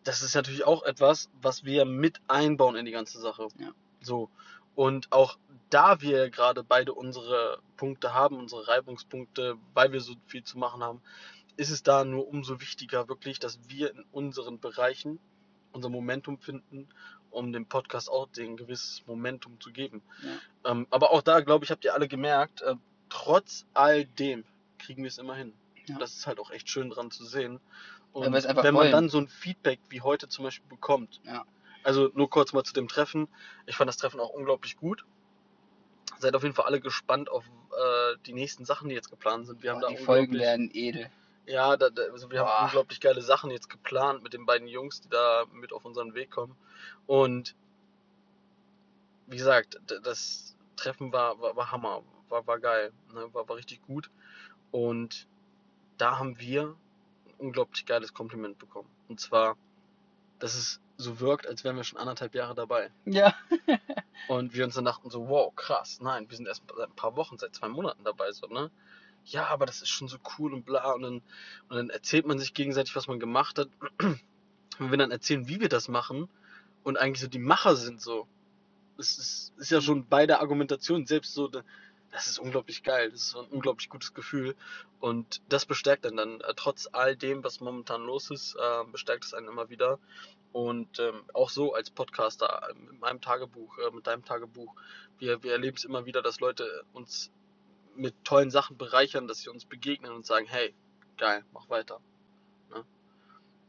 das 0.04 0.22
ist 0.22 0.36
natürlich 0.36 0.64
auch 0.64 0.84
etwas, 0.84 1.28
was 1.42 1.64
wir 1.64 1.86
mit 1.86 2.22
einbauen 2.28 2.76
in 2.76 2.86
die 2.86 2.92
ganze 2.92 3.20
Sache. 3.20 3.48
Ja. 3.58 3.72
So. 4.02 4.30
Und 4.76 5.12
auch 5.12 5.40
da 5.72 6.02
wir 6.02 6.30
gerade 6.30 6.64
beide 6.64 6.94
unsere 6.94 7.58
Punkte 7.78 8.14
haben, 8.14 8.38
unsere 8.38 8.68
Reibungspunkte, 8.68 9.58
weil 9.74 9.92
wir 9.92 10.02
so 10.02 10.14
viel 10.28 10.44
zu 10.44 10.60
machen 10.60 10.84
haben, 10.84 11.02
ist 11.58 11.72
es 11.72 11.82
da 11.82 12.06
nur 12.06 12.28
umso 12.28 12.62
wichtiger 12.62 13.10
wirklich, 13.10 13.40
dass 13.40 13.58
wir 13.68 13.90
in 13.90 14.06
unseren 14.12 14.60
Bereichen 14.60 15.18
unser 15.72 15.90
Momentum 15.90 16.38
finden, 16.38 16.88
um 17.32 17.52
dem 17.52 17.66
Podcast 17.66 18.12
auch 18.12 18.28
den 18.28 18.56
gewisses 18.56 19.02
Momentum 19.08 19.60
zu 19.60 19.72
geben. 19.72 20.04
Ja. 20.22 20.72
Ähm, 20.74 20.86
aber 20.92 21.10
auch 21.10 21.24
da, 21.24 21.40
glaube 21.40 21.66
ich, 21.66 21.72
habt 21.72 21.86
ihr 21.86 21.96
alle 21.96 22.08
gemerkt, 22.08 22.62
äh, 22.62 22.76
trotz 23.10 23.66
all 23.74 24.06
dem 24.06 24.44
kriegen 24.80 25.04
wir 25.04 25.08
es 25.10 25.18
immer 25.18 25.36
hin. 25.36 25.54
Ja. 25.88 25.98
Das 26.00 26.16
ist 26.16 26.28
halt 26.28 26.40
auch 26.40 26.52
echt 26.52 26.70
schön 26.70 26.90
dran 26.90 27.12
zu 27.12 27.26
sehen. 27.26 27.60
Und 28.12 28.24
wenn 28.34 28.44
man 28.54 28.76
wollen. 28.76 28.92
dann 28.92 29.10
so 29.10 29.18
ein 29.20 29.28
Feedback 29.28 29.80
wie 29.90 30.02
heute 30.02 30.28
zum 30.30 30.46
Beispiel 30.46 30.68
bekommt, 30.70 31.20
Ja. 31.26 31.46
also 31.84 32.10
nur 32.14 32.30
kurz 32.30 32.54
mal 32.54 32.64
zu 32.64 32.74
dem 32.74 32.88
Treffen. 32.88 33.28
Ich 33.66 33.76
fand 33.76 33.88
das 33.90 33.98
Treffen 33.98 34.20
auch 34.20 34.30
unglaublich 34.30 34.78
gut. 34.78 35.06
Seid 36.20 36.34
auf 36.36 36.44
jeden 36.44 36.56
Fall 36.56 36.66
alle 36.66 36.80
gespannt 36.80 37.30
auf 37.30 37.44
äh, 37.46 38.18
die 38.26 38.34
nächsten 38.34 38.64
Sachen, 38.66 38.88
die 38.90 38.96
jetzt 38.96 39.10
geplant 39.10 39.48
sind. 39.48 39.62
Wir 39.64 39.72
haben 39.72 39.82
Boah, 39.82 39.90
da 39.90 39.96
die 39.96 40.04
Folgen 40.04 40.28
unglaublich- 40.34 40.42
werden 40.42 40.70
edel. 40.74 41.12
ja, 41.46 41.76
da, 41.76 41.90
da, 41.90 42.04
also 42.04 42.32
wir 42.32 42.40
Boah. 42.40 42.48
haben 42.58 42.66
unglaublich 42.68 43.02
geile 43.02 43.22
Sachen 43.22 43.52
jetzt 43.52 43.70
geplant 43.70 44.24
mit 44.24 44.32
den 44.34 44.46
beiden 44.46 44.68
Jungs, 44.70 45.02
die 45.02 45.10
da 45.10 45.44
mit 45.52 45.74
auf 45.74 45.84
unseren 45.84 46.14
Weg 46.14 46.32
kommen. 46.32 46.56
Und 47.06 47.54
wie 49.28 49.38
gesagt, 49.38 49.78
das 50.04 50.56
Treffen 50.78 51.12
war, 51.12 51.40
war, 51.42 51.56
war 51.56 51.72
Hammer, 51.72 52.02
war, 52.30 52.46
war 52.48 52.60
geil, 52.60 52.92
ne? 53.14 53.28
war, 53.34 53.48
war 53.48 53.56
richtig 53.56 53.82
gut. 53.84 54.10
Und 54.72 55.28
da 55.98 56.18
haben 56.20 56.40
wir 56.40 56.76
ein 57.26 57.34
unglaublich 57.38 57.86
geiles 57.86 58.14
Kompliment 58.14 58.58
bekommen. 58.60 58.90
Und 59.08 59.20
zwar, 59.20 59.58
dass 60.40 60.56
es 60.56 60.82
so 60.98 61.20
wirkt, 61.20 61.48
als 61.48 61.64
wären 61.64 61.76
wir 61.76 61.84
schon 61.84 62.00
anderthalb 62.00 62.36
Jahre 62.36 62.56
dabei. 62.56 62.92
Ja. 63.06 63.34
Und 64.28 64.54
wir 64.54 64.64
uns 64.64 64.76
dann 64.76 64.86
dachten 64.86 65.10
so, 65.10 65.28
wow, 65.28 65.54
krass, 65.56 66.00
nein, 66.02 66.30
wir 66.30 66.38
sind 66.38 66.48
erst 66.48 66.64
seit 66.76 66.90
ein 66.90 66.96
paar 66.96 67.16
Wochen, 67.16 67.38
seit 67.38 67.54
zwei 67.54 67.68
Monaten 67.68 68.04
dabei, 68.04 68.32
so, 68.32 68.48
ne? 68.48 68.72
Ja, 69.26 69.48
aber 69.48 69.66
das 69.66 69.82
ist 69.82 69.90
schon 69.90 70.08
so 70.08 70.18
cool 70.38 70.54
und 70.54 70.66
bla. 70.66 70.92
Und 70.94 71.02
dann, 71.02 71.22
und 71.70 71.76
dann 71.76 71.90
erzählt 71.90 72.28
man 72.28 72.38
sich 72.38 72.54
gegenseitig, 72.54 72.96
was 72.96 73.08
man 73.08 73.20
gemacht 73.20 73.58
hat. 73.58 73.70
Und 74.78 74.92
wir 74.92 74.98
dann 74.98 75.12
erzählen, 75.12 75.48
wie 75.48 75.62
wir 75.62 75.70
das 75.70 75.88
machen 75.88 76.28
und 76.86 76.98
eigentlich 76.98 77.22
so 77.22 77.28
die 77.28 77.40
Macher 77.40 77.76
sind 77.76 78.00
so. 78.00 78.28
Es 78.98 79.18
ist, 79.18 79.54
ist 79.58 79.72
ja 79.72 79.82
schon 79.82 80.06
bei 80.06 80.26
der 80.28 80.40
Argumentation 80.40 81.06
selbst 81.06 81.34
so, 81.34 81.50
das 82.16 82.28
ist 82.28 82.40
unglaublich 82.40 82.82
geil, 82.82 83.12
das 83.12 83.24
ist 83.24 83.30
so 83.32 83.42
ein 83.42 83.48
unglaublich 83.48 83.90
gutes 83.90 84.14
Gefühl. 84.14 84.56
Und 85.02 85.42
das 85.50 85.66
bestärkt 85.66 86.06
dann 86.06 86.16
dann, 86.16 86.40
äh, 86.40 86.54
trotz 86.56 86.88
all 86.94 87.18
dem, 87.18 87.44
was 87.44 87.60
momentan 87.60 88.06
los 88.06 88.32
ist, 88.32 88.56
äh, 88.56 88.86
bestärkt 88.90 89.26
es 89.26 89.34
einen 89.34 89.50
immer 89.50 89.70
wieder. 89.70 90.00
Und 90.54 90.98
ähm, 91.00 91.26
auch 91.34 91.50
so 91.50 91.74
als 91.74 91.90
Podcaster, 91.90 92.70
äh, 92.70 92.74
mit 92.74 93.02
meinem 93.02 93.20
Tagebuch, 93.20 93.78
äh, 93.80 93.92
mit 93.92 94.08
deinem 94.08 94.24
Tagebuch, 94.24 94.74
wir, 95.20 95.44
wir 95.44 95.52
erleben 95.52 95.76
es 95.76 95.84
immer 95.84 96.06
wieder, 96.06 96.22
dass 96.22 96.40
Leute 96.40 96.86
uns 96.94 97.32
mit 97.96 98.16
tollen 98.24 98.50
Sachen 98.50 98.78
bereichern, 98.78 99.28
dass 99.28 99.40
sie 99.40 99.50
uns 99.50 99.66
begegnen 99.66 100.14
und 100.14 100.26
sagen, 100.26 100.46
hey, 100.48 100.74
geil, 101.18 101.44
mach 101.52 101.70
weiter. 101.70 102.00
Ne? 102.72 102.86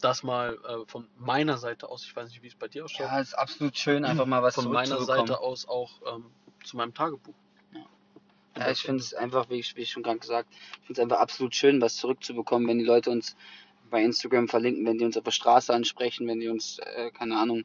Das 0.00 0.22
mal 0.22 0.56
äh, 0.64 0.86
von 0.86 1.08
meiner 1.16 1.58
Seite 1.58 1.88
aus, 1.88 2.04
ich 2.04 2.14
weiß 2.14 2.28
nicht, 2.28 2.42
wie 2.42 2.48
es 2.48 2.54
bei 2.54 2.68
dir 2.68 2.84
ausschaut, 2.84 3.08
Ja, 3.08 3.18
ist 3.18 3.34
absolut 3.34 3.76
schön, 3.76 4.04
einfach 4.04 4.26
mal 4.26 4.44
was 4.44 4.54
von 4.54 4.70
meiner. 4.70 5.02
Seite 5.02 5.40
aus 5.40 5.66
auch 5.66 6.00
ähm, 6.14 6.30
zu 6.62 6.76
meinem 6.76 6.94
Tagebuch. 6.94 7.34
Ja, 8.56 8.70
ich 8.70 8.80
finde 8.80 9.02
es 9.02 9.12
einfach, 9.14 9.50
wie 9.50 9.56
ich, 9.56 9.76
wie 9.76 9.82
ich 9.82 9.90
schon 9.90 10.02
gerade 10.02 10.18
gesagt, 10.18 10.48
ich 10.52 10.86
finde 10.86 10.92
es 10.94 10.98
einfach 11.00 11.18
absolut 11.18 11.54
schön, 11.54 11.80
was 11.80 11.96
zurückzubekommen, 11.96 12.66
wenn 12.68 12.78
die 12.78 12.84
Leute 12.84 13.10
uns 13.10 13.36
bei 13.90 14.02
Instagram 14.02 14.48
verlinken, 14.48 14.86
wenn 14.86 14.98
die 14.98 15.04
uns 15.04 15.16
auf 15.16 15.24
der 15.24 15.30
Straße 15.30 15.72
ansprechen, 15.72 16.26
wenn 16.26 16.40
die 16.40 16.48
uns, 16.48 16.78
äh, 16.78 17.10
keine 17.10 17.38
Ahnung, 17.38 17.64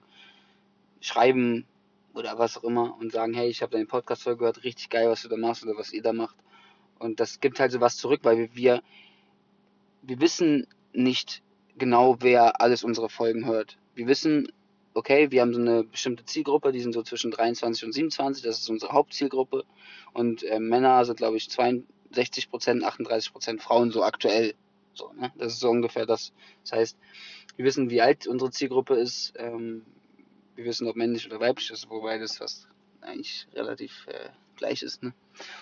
schreiben 0.99 1.65
oder 2.13 2.37
was 2.37 2.57
auch 2.57 2.63
immer 2.63 2.97
und 2.99 3.11
sagen, 3.11 3.33
hey, 3.33 3.49
ich 3.49 3.61
habe 3.61 3.71
deinen 3.71 3.87
Podcast 3.87 4.23
voll 4.23 4.37
gehört, 4.37 4.63
richtig 4.63 4.89
geil, 4.89 5.09
was 5.09 5.23
du 5.23 5.29
da 5.29 5.37
machst 5.37 5.63
oder 5.63 5.77
was 5.77 5.93
ihr 5.93 6.01
da 6.01 6.13
macht. 6.13 6.35
Und 6.99 7.19
das 7.19 7.39
gibt 7.39 7.59
halt 7.59 7.71
so 7.71 7.81
was 7.81 7.97
zurück, 7.97 8.19
weil 8.23 8.37
wir, 8.37 8.55
wir, 8.55 8.83
wir 10.03 10.19
wissen 10.19 10.67
nicht 10.93 11.41
genau, 11.77 12.17
wer 12.19 12.61
alles 12.61 12.83
unsere 12.83 13.09
Folgen 13.09 13.45
hört. 13.45 13.77
Wir 13.95 14.07
wissen, 14.07 14.51
okay, 14.93 15.31
wir 15.31 15.41
haben 15.41 15.53
so 15.53 15.59
eine 15.59 15.83
bestimmte 15.83 16.25
Zielgruppe, 16.25 16.71
die 16.71 16.81
sind 16.81 16.93
so 16.93 17.03
zwischen 17.03 17.31
23 17.31 17.85
und 17.85 17.93
27, 17.93 18.43
das 18.43 18.59
ist 18.59 18.69
unsere 18.69 18.91
Hauptzielgruppe. 18.91 19.65
Und 20.13 20.43
äh, 20.43 20.59
Männer 20.59 21.05
sind, 21.05 21.17
glaube 21.17 21.37
ich, 21.37 21.49
62 21.49 22.49
Prozent, 22.49 22.83
38 22.83 23.31
Prozent 23.31 23.61
Frauen 23.61 23.91
so 23.91 24.03
aktuell. 24.03 24.53
So, 24.93 25.11
ne? 25.13 25.31
Das 25.37 25.53
ist 25.53 25.59
so 25.59 25.69
ungefähr 25.69 26.05
das. 26.05 26.33
Das 26.63 26.73
heißt, 26.73 26.97
wir 27.55 27.65
wissen, 27.65 27.89
wie 27.89 28.01
alt 28.01 28.27
unsere 28.27 28.51
Zielgruppe 28.51 28.95
ist. 28.95 29.33
Ähm, 29.37 29.85
wir 30.55 30.65
wissen, 30.65 30.87
ob 30.87 30.95
männlich 30.95 31.25
oder 31.25 31.39
weiblich 31.39 31.71
ist, 31.71 31.89
wobei 31.89 32.17
das 32.17 32.37
fast 32.37 32.67
eigentlich 33.01 33.47
relativ 33.53 34.05
äh, 34.07 34.29
gleich 34.57 34.83
ist. 34.83 35.01
Ne? 35.01 35.13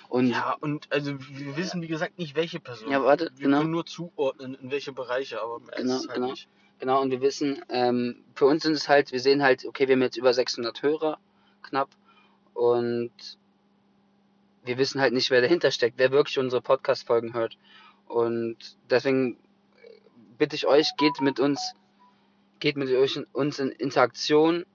Und 0.10 0.32
Ja, 0.32 0.58
und 0.60 0.92
also 0.92 1.14
wir 1.20 1.56
wissen, 1.56 1.82
wie 1.82 1.88
gesagt, 1.88 2.18
nicht 2.18 2.36
welche 2.36 2.60
Person. 2.60 2.92
Ja, 2.92 3.04
warte, 3.04 3.32
wir 3.36 3.46
genau. 3.46 3.60
können 3.60 3.72
nur 3.72 3.86
zuordnen, 3.86 4.56
in 4.56 4.72
welche 4.72 4.92
Bereiche, 4.92 5.42
aber 5.42 5.60
Genau, 5.76 5.96
ist 5.96 6.06
es 6.06 6.10
halt 6.10 6.48
genau. 6.80 7.02
und 7.02 7.12
wir 7.12 7.22
wissen, 7.22 7.64
ähm, 7.70 8.24
für 8.36 8.46
uns 8.46 8.64
sind 8.64 8.74
es 8.74 8.90
halt, 8.90 9.12
wir 9.12 9.20
sehen 9.20 9.44
halt, 9.44 9.66
okay, 9.66 9.88
wir 9.88 9.96
haben 9.96 10.02
jetzt 10.02 10.18
über 10.18 10.34
600 10.34 10.82
Hörer, 10.82 11.20
knapp, 11.62 11.90
und 12.54 13.12
wir 14.64 14.78
wissen 14.78 15.02
halt 15.02 15.14
nicht, 15.14 15.32
wer 15.32 15.42
dahinter 15.42 15.72
steckt, 15.72 15.98
wer 15.98 16.12
wirklich 16.12 16.38
unsere 16.40 16.62
Podcast-Folgen 16.62 17.34
hört. 17.34 17.58
Und 18.08 18.58
deswegen 18.90 19.38
bitte 20.38 20.56
ich 20.56 20.68
euch, 20.68 20.96
geht 20.98 21.22
mit 21.22 21.40
uns, 21.40 21.74
geht 22.60 22.76
mit 22.76 22.90
euch 22.90 23.20
uns 23.34 23.60
in 23.60 23.70
Interaktion, 23.70 24.66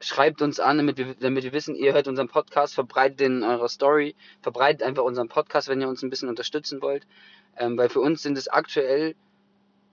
schreibt 0.00 0.42
uns 0.42 0.60
an, 0.60 0.78
damit 0.78 0.98
wir, 0.98 1.14
damit 1.14 1.44
wir 1.44 1.52
wissen, 1.52 1.74
ihr 1.74 1.94
hört 1.94 2.08
unseren 2.08 2.28
Podcast, 2.28 2.74
verbreitet 2.74 3.20
den 3.20 3.38
in 3.38 3.44
eurer 3.44 3.68
Story, 3.68 4.14
verbreitet 4.40 4.82
einfach 4.82 5.04
unseren 5.04 5.28
Podcast, 5.28 5.68
wenn 5.68 5.80
ihr 5.80 5.88
uns 5.88 6.02
ein 6.02 6.10
bisschen 6.10 6.28
unterstützen 6.28 6.82
wollt. 6.82 7.06
Ähm, 7.56 7.76
weil 7.78 7.88
für 7.88 8.00
uns 8.00 8.22
sind 8.22 8.36
es 8.36 8.48
aktuell 8.48 9.14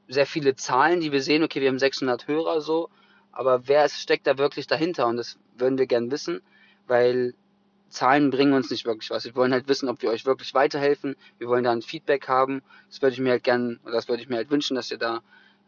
sehr 0.10 0.26
viele 0.26 0.56
Zahlen, 0.56 1.00
die 1.00 1.12
wir 1.12 1.22
sehen, 1.22 1.44
okay, 1.44 1.62
wir 1.62 1.70
haben 1.70 1.80
600 1.80 2.28
Hörer 2.28 2.62
so, 2.62 2.90
aber 3.32 3.68
wer 3.68 3.88
steckt 3.88 4.28
da 4.28 4.38
wirklich 4.38 4.68
dahinter? 4.68 5.08
Und 5.08 5.18
das 5.18 5.38
würden 5.58 5.78
wir 5.78 5.88
gern 5.88 6.12
wissen, 6.12 6.42
weil 6.88 7.36
Zahlen 7.90 8.30
bringen 8.32 8.54
uns 8.54 8.70
nicht 8.70 8.86
wirklich 8.86 9.10
was. 9.12 9.26
Wir 9.26 9.36
wollen 9.36 9.54
halt 9.54 9.68
wissen, 9.68 9.88
ob 9.88 10.02
wir 10.02 10.10
euch 10.10 10.26
wirklich 10.26 10.54
weiterhelfen. 10.54 11.16
Wir 11.38 11.48
wollen 11.48 11.64
da 11.64 11.72
ein 11.72 11.82
Feedback 11.82 12.28
haben. 12.28 12.62
Das 12.90 13.02
würde 13.02 13.14
ich 13.14 13.20
mir 13.20 13.32
halt 13.32 13.44
gern, 13.44 13.80
oder 13.84 13.94
das 13.94 14.08
würde 14.08 14.22
ich 14.22 14.30
mir 14.30 14.36
halt 14.36 14.50
wünschen, 14.52 14.76
dass 14.76 14.92
ihr 14.92 14.98
da 14.98 15.22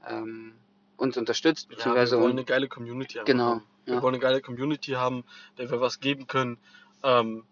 ähm, 0.08 0.54
uns 0.98 1.18
unterstützt, 1.18 1.68
Ja, 1.84 1.96
wir 1.96 2.12
wollen 2.20 2.32
eine 2.32 2.44
geile 2.44 2.68
Community 2.68 3.18
haben. 3.18 3.26
Genau, 3.26 3.62
Wir 3.86 3.96
ja. 3.96 4.02
wollen 4.02 4.16
eine 4.16 4.22
geile 4.22 4.42
Community 4.42 4.92
haben, 4.92 5.24
der 5.58 5.70
wir 5.72 5.82
was 5.82 6.00
geben 6.00 6.28
können. 6.28 6.58
Ähm, 7.04 7.44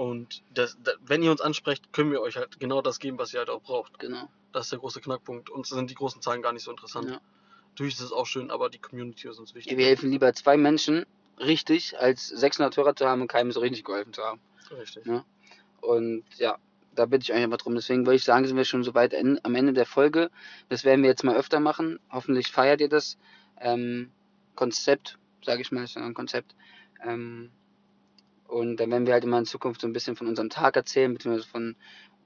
Und 0.00 0.42
das, 0.54 0.78
da, 0.82 0.92
wenn 1.04 1.22
ihr 1.22 1.30
uns 1.30 1.42
ansprecht, 1.42 1.92
können 1.92 2.10
wir 2.10 2.22
euch 2.22 2.38
halt 2.38 2.58
genau 2.58 2.80
das 2.80 3.00
geben, 3.00 3.18
was 3.18 3.34
ihr 3.34 3.40
halt 3.40 3.50
auch 3.50 3.60
braucht. 3.60 3.98
Genau. 3.98 4.30
Das 4.50 4.64
ist 4.64 4.72
der 4.72 4.78
große 4.78 5.02
Knackpunkt. 5.02 5.50
Uns 5.50 5.68
sind 5.68 5.90
die 5.90 5.94
großen 5.94 6.22
Zahlen 6.22 6.40
gar 6.40 6.54
nicht 6.54 6.62
so 6.62 6.70
interessant. 6.70 7.10
Ja. 7.10 7.20
Natürlich 7.68 7.96
ist 7.96 8.00
es 8.00 8.10
auch 8.10 8.24
schön, 8.24 8.50
aber 8.50 8.70
die 8.70 8.78
Community 8.78 9.28
ist 9.28 9.38
uns 9.38 9.54
wichtig. 9.54 9.76
Wir 9.76 9.84
helfen 9.84 10.10
lieber 10.10 10.32
zwei 10.32 10.56
Menschen 10.56 11.04
richtig, 11.38 11.98
als 11.98 12.28
600 12.28 12.74
Hörer 12.78 12.96
zu 12.96 13.06
haben 13.06 13.20
und 13.20 13.28
keinem 13.28 13.52
so 13.52 13.60
richtig 13.60 13.84
geholfen 13.84 14.14
zu 14.14 14.22
haben. 14.22 14.40
Richtig. 14.70 15.04
Ja. 15.04 15.26
Und 15.82 16.24
ja, 16.38 16.56
da 16.94 17.04
bitte 17.04 17.24
ich 17.24 17.34
euch 17.34 17.42
einfach 17.42 17.58
drum. 17.58 17.74
Deswegen 17.74 18.06
würde 18.06 18.16
ich 18.16 18.24
sagen, 18.24 18.46
sind 18.46 18.56
wir 18.56 18.64
schon 18.64 18.82
so 18.82 18.94
weit 18.94 19.14
am 19.14 19.54
Ende 19.54 19.74
der 19.74 19.84
Folge. 19.84 20.30
Das 20.70 20.84
werden 20.84 21.02
wir 21.02 21.10
jetzt 21.10 21.24
mal 21.24 21.36
öfter 21.36 21.60
machen. 21.60 22.00
Hoffentlich 22.10 22.50
feiert 22.50 22.80
ihr 22.80 22.88
das 22.88 23.18
ähm, 23.60 24.10
Konzept, 24.54 25.18
sage 25.44 25.60
ich 25.60 25.70
mal, 25.70 25.84
ist 25.84 25.96
ja 25.96 26.02
ein 26.02 26.14
Konzept. 26.14 26.54
Ähm, 27.04 27.50
und 28.50 28.76
dann 28.78 28.90
werden 28.90 29.06
wir 29.06 29.14
halt 29.14 29.24
immer 29.24 29.38
in 29.38 29.46
Zukunft 29.46 29.80
so 29.80 29.86
ein 29.86 29.92
bisschen 29.92 30.16
von 30.16 30.26
unserem 30.26 30.50
Tag 30.50 30.76
erzählen, 30.76 31.12
beziehungsweise 31.12 31.48
von 31.48 31.76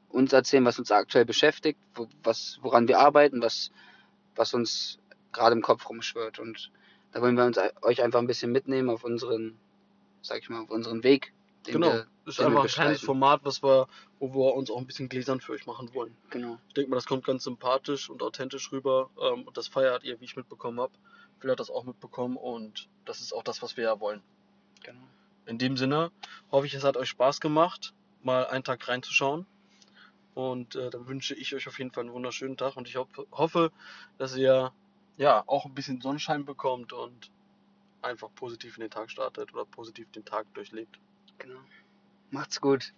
uns 0.08 0.32
erzählen, 0.32 0.64
was 0.64 0.78
uns 0.78 0.90
aktuell 0.90 1.24
beschäftigt, 1.24 1.78
wo, 1.94 2.08
was, 2.22 2.58
woran 2.62 2.88
wir 2.88 2.98
arbeiten, 3.00 3.42
was, 3.42 3.70
was 4.36 4.54
uns 4.54 4.98
gerade 5.32 5.54
im 5.54 5.62
Kopf 5.62 5.88
rumschwirrt. 5.88 6.38
Und 6.38 6.70
da 7.12 7.20
wollen 7.20 7.36
wir 7.36 7.44
uns 7.44 7.58
euch 7.82 8.02
einfach 8.02 8.20
ein 8.20 8.26
bisschen 8.26 8.52
mitnehmen 8.52 8.90
auf 8.90 9.04
unseren, 9.04 9.56
sag 10.22 10.38
ich 10.38 10.48
mal, 10.48 10.62
auf 10.62 10.70
unseren 10.70 11.02
Weg. 11.02 11.32
den 11.66 11.74
Genau. 11.74 11.92
wir- 11.92 12.06
ist 12.26 12.40
einfach 12.40 12.62
ein 12.62 12.68
kleines. 12.68 13.00
Format, 13.02 13.40
was 13.44 13.62
wir, 13.62 13.86
wo 14.18 14.32
wir 14.34 14.54
uns 14.54 14.70
auch 14.70 14.78
ein 14.78 14.86
bisschen 14.86 15.08
gläsern 15.10 15.40
für 15.42 15.52
euch 15.52 15.66
machen 15.66 15.92
wollen. 15.94 16.16
Genau. 16.30 16.58
Ich 16.68 16.74
denke 16.74 16.88
mal, 16.90 16.96
das 16.96 17.04
kommt 17.06 17.24
ganz 17.26 17.44
sympathisch 17.44 18.08
und 18.08 18.22
authentisch 18.22 18.70
rüber. 18.72 19.10
Ähm, 19.20 19.42
und 19.42 19.56
das 19.58 19.68
feiert 19.68 20.04
ihr, 20.04 20.18
wie 20.20 20.24
ich 20.24 20.36
mitbekommen 20.36 20.80
habe. 20.80 20.92
Phil 21.40 21.50
hat 21.50 21.60
das 21.60 21.70
auch 21.70 21.84
mitbekommen 21.84 22.36
und 22.38 22.88
das 23.04 23.20
ist 23.20 23.34
auch 23.34 23.42
das, 23.42 23.60
was 23.62 23.76
wir 23.76 23.84
ja 23.84 24.00
wollen. 24.00 24.22
genau. 24.82 25.00
In 25.46 25.58
dem 25.58 25.76
Sinne 25.76 26.10
hoffe 26.50 26.66
ich, 26.66 26.74
es 26.74 26.84
hat 26.84 26.96
euch 26.96 27.08
Spaß 27.08 27.40
gemacht, 27.40 27.94
mal 28.22 28.46
einen 28.46 28.64
Tag 28.64 28.88
reinzuschauen. 28.88 29.46
Und 30.34 30.74
äh, 30.74 30.90
dann 30.90 31.06
wünsche 31.06 31.34
ich 31.34 31.54
euch 31.54 31.68
auf 31.68 31.78
jeden 31.78 31.92
Fall 31.92 32.04
einen 32.04 32.12
wunderschönen 32.12 32.56
Tag 32.56 32.76
und 32.76 32.88
ich 32.88 32.96
hoff, 32.96 33.08
hoffe, 33.30 33.70
dass 34.18 34.36
ihr 34.36 34.72
ja 35.16 35.44
auch 35.46 35.64
ein 35.64 35.74
bisschen 35.74 36.00
Sonnenschein 36.00 36.44
bekommt 36.44 36.92
und 36.92 37.30
einfach 38.02 38.28
positiv 38.34 38.76
in 38.76 38.82
den 38.82 38.90
Tag 38.90 39.10
startet 39.10 39.54
oder 39.54 39.64
positiv 39.64 40.10
den 40.10 40.24
Tag 40.24 40.52
durchlebt. 40.54 40.98
Genau. 41.38 41.60
Macht's 42.30 42.60
gut. 42.60 42.92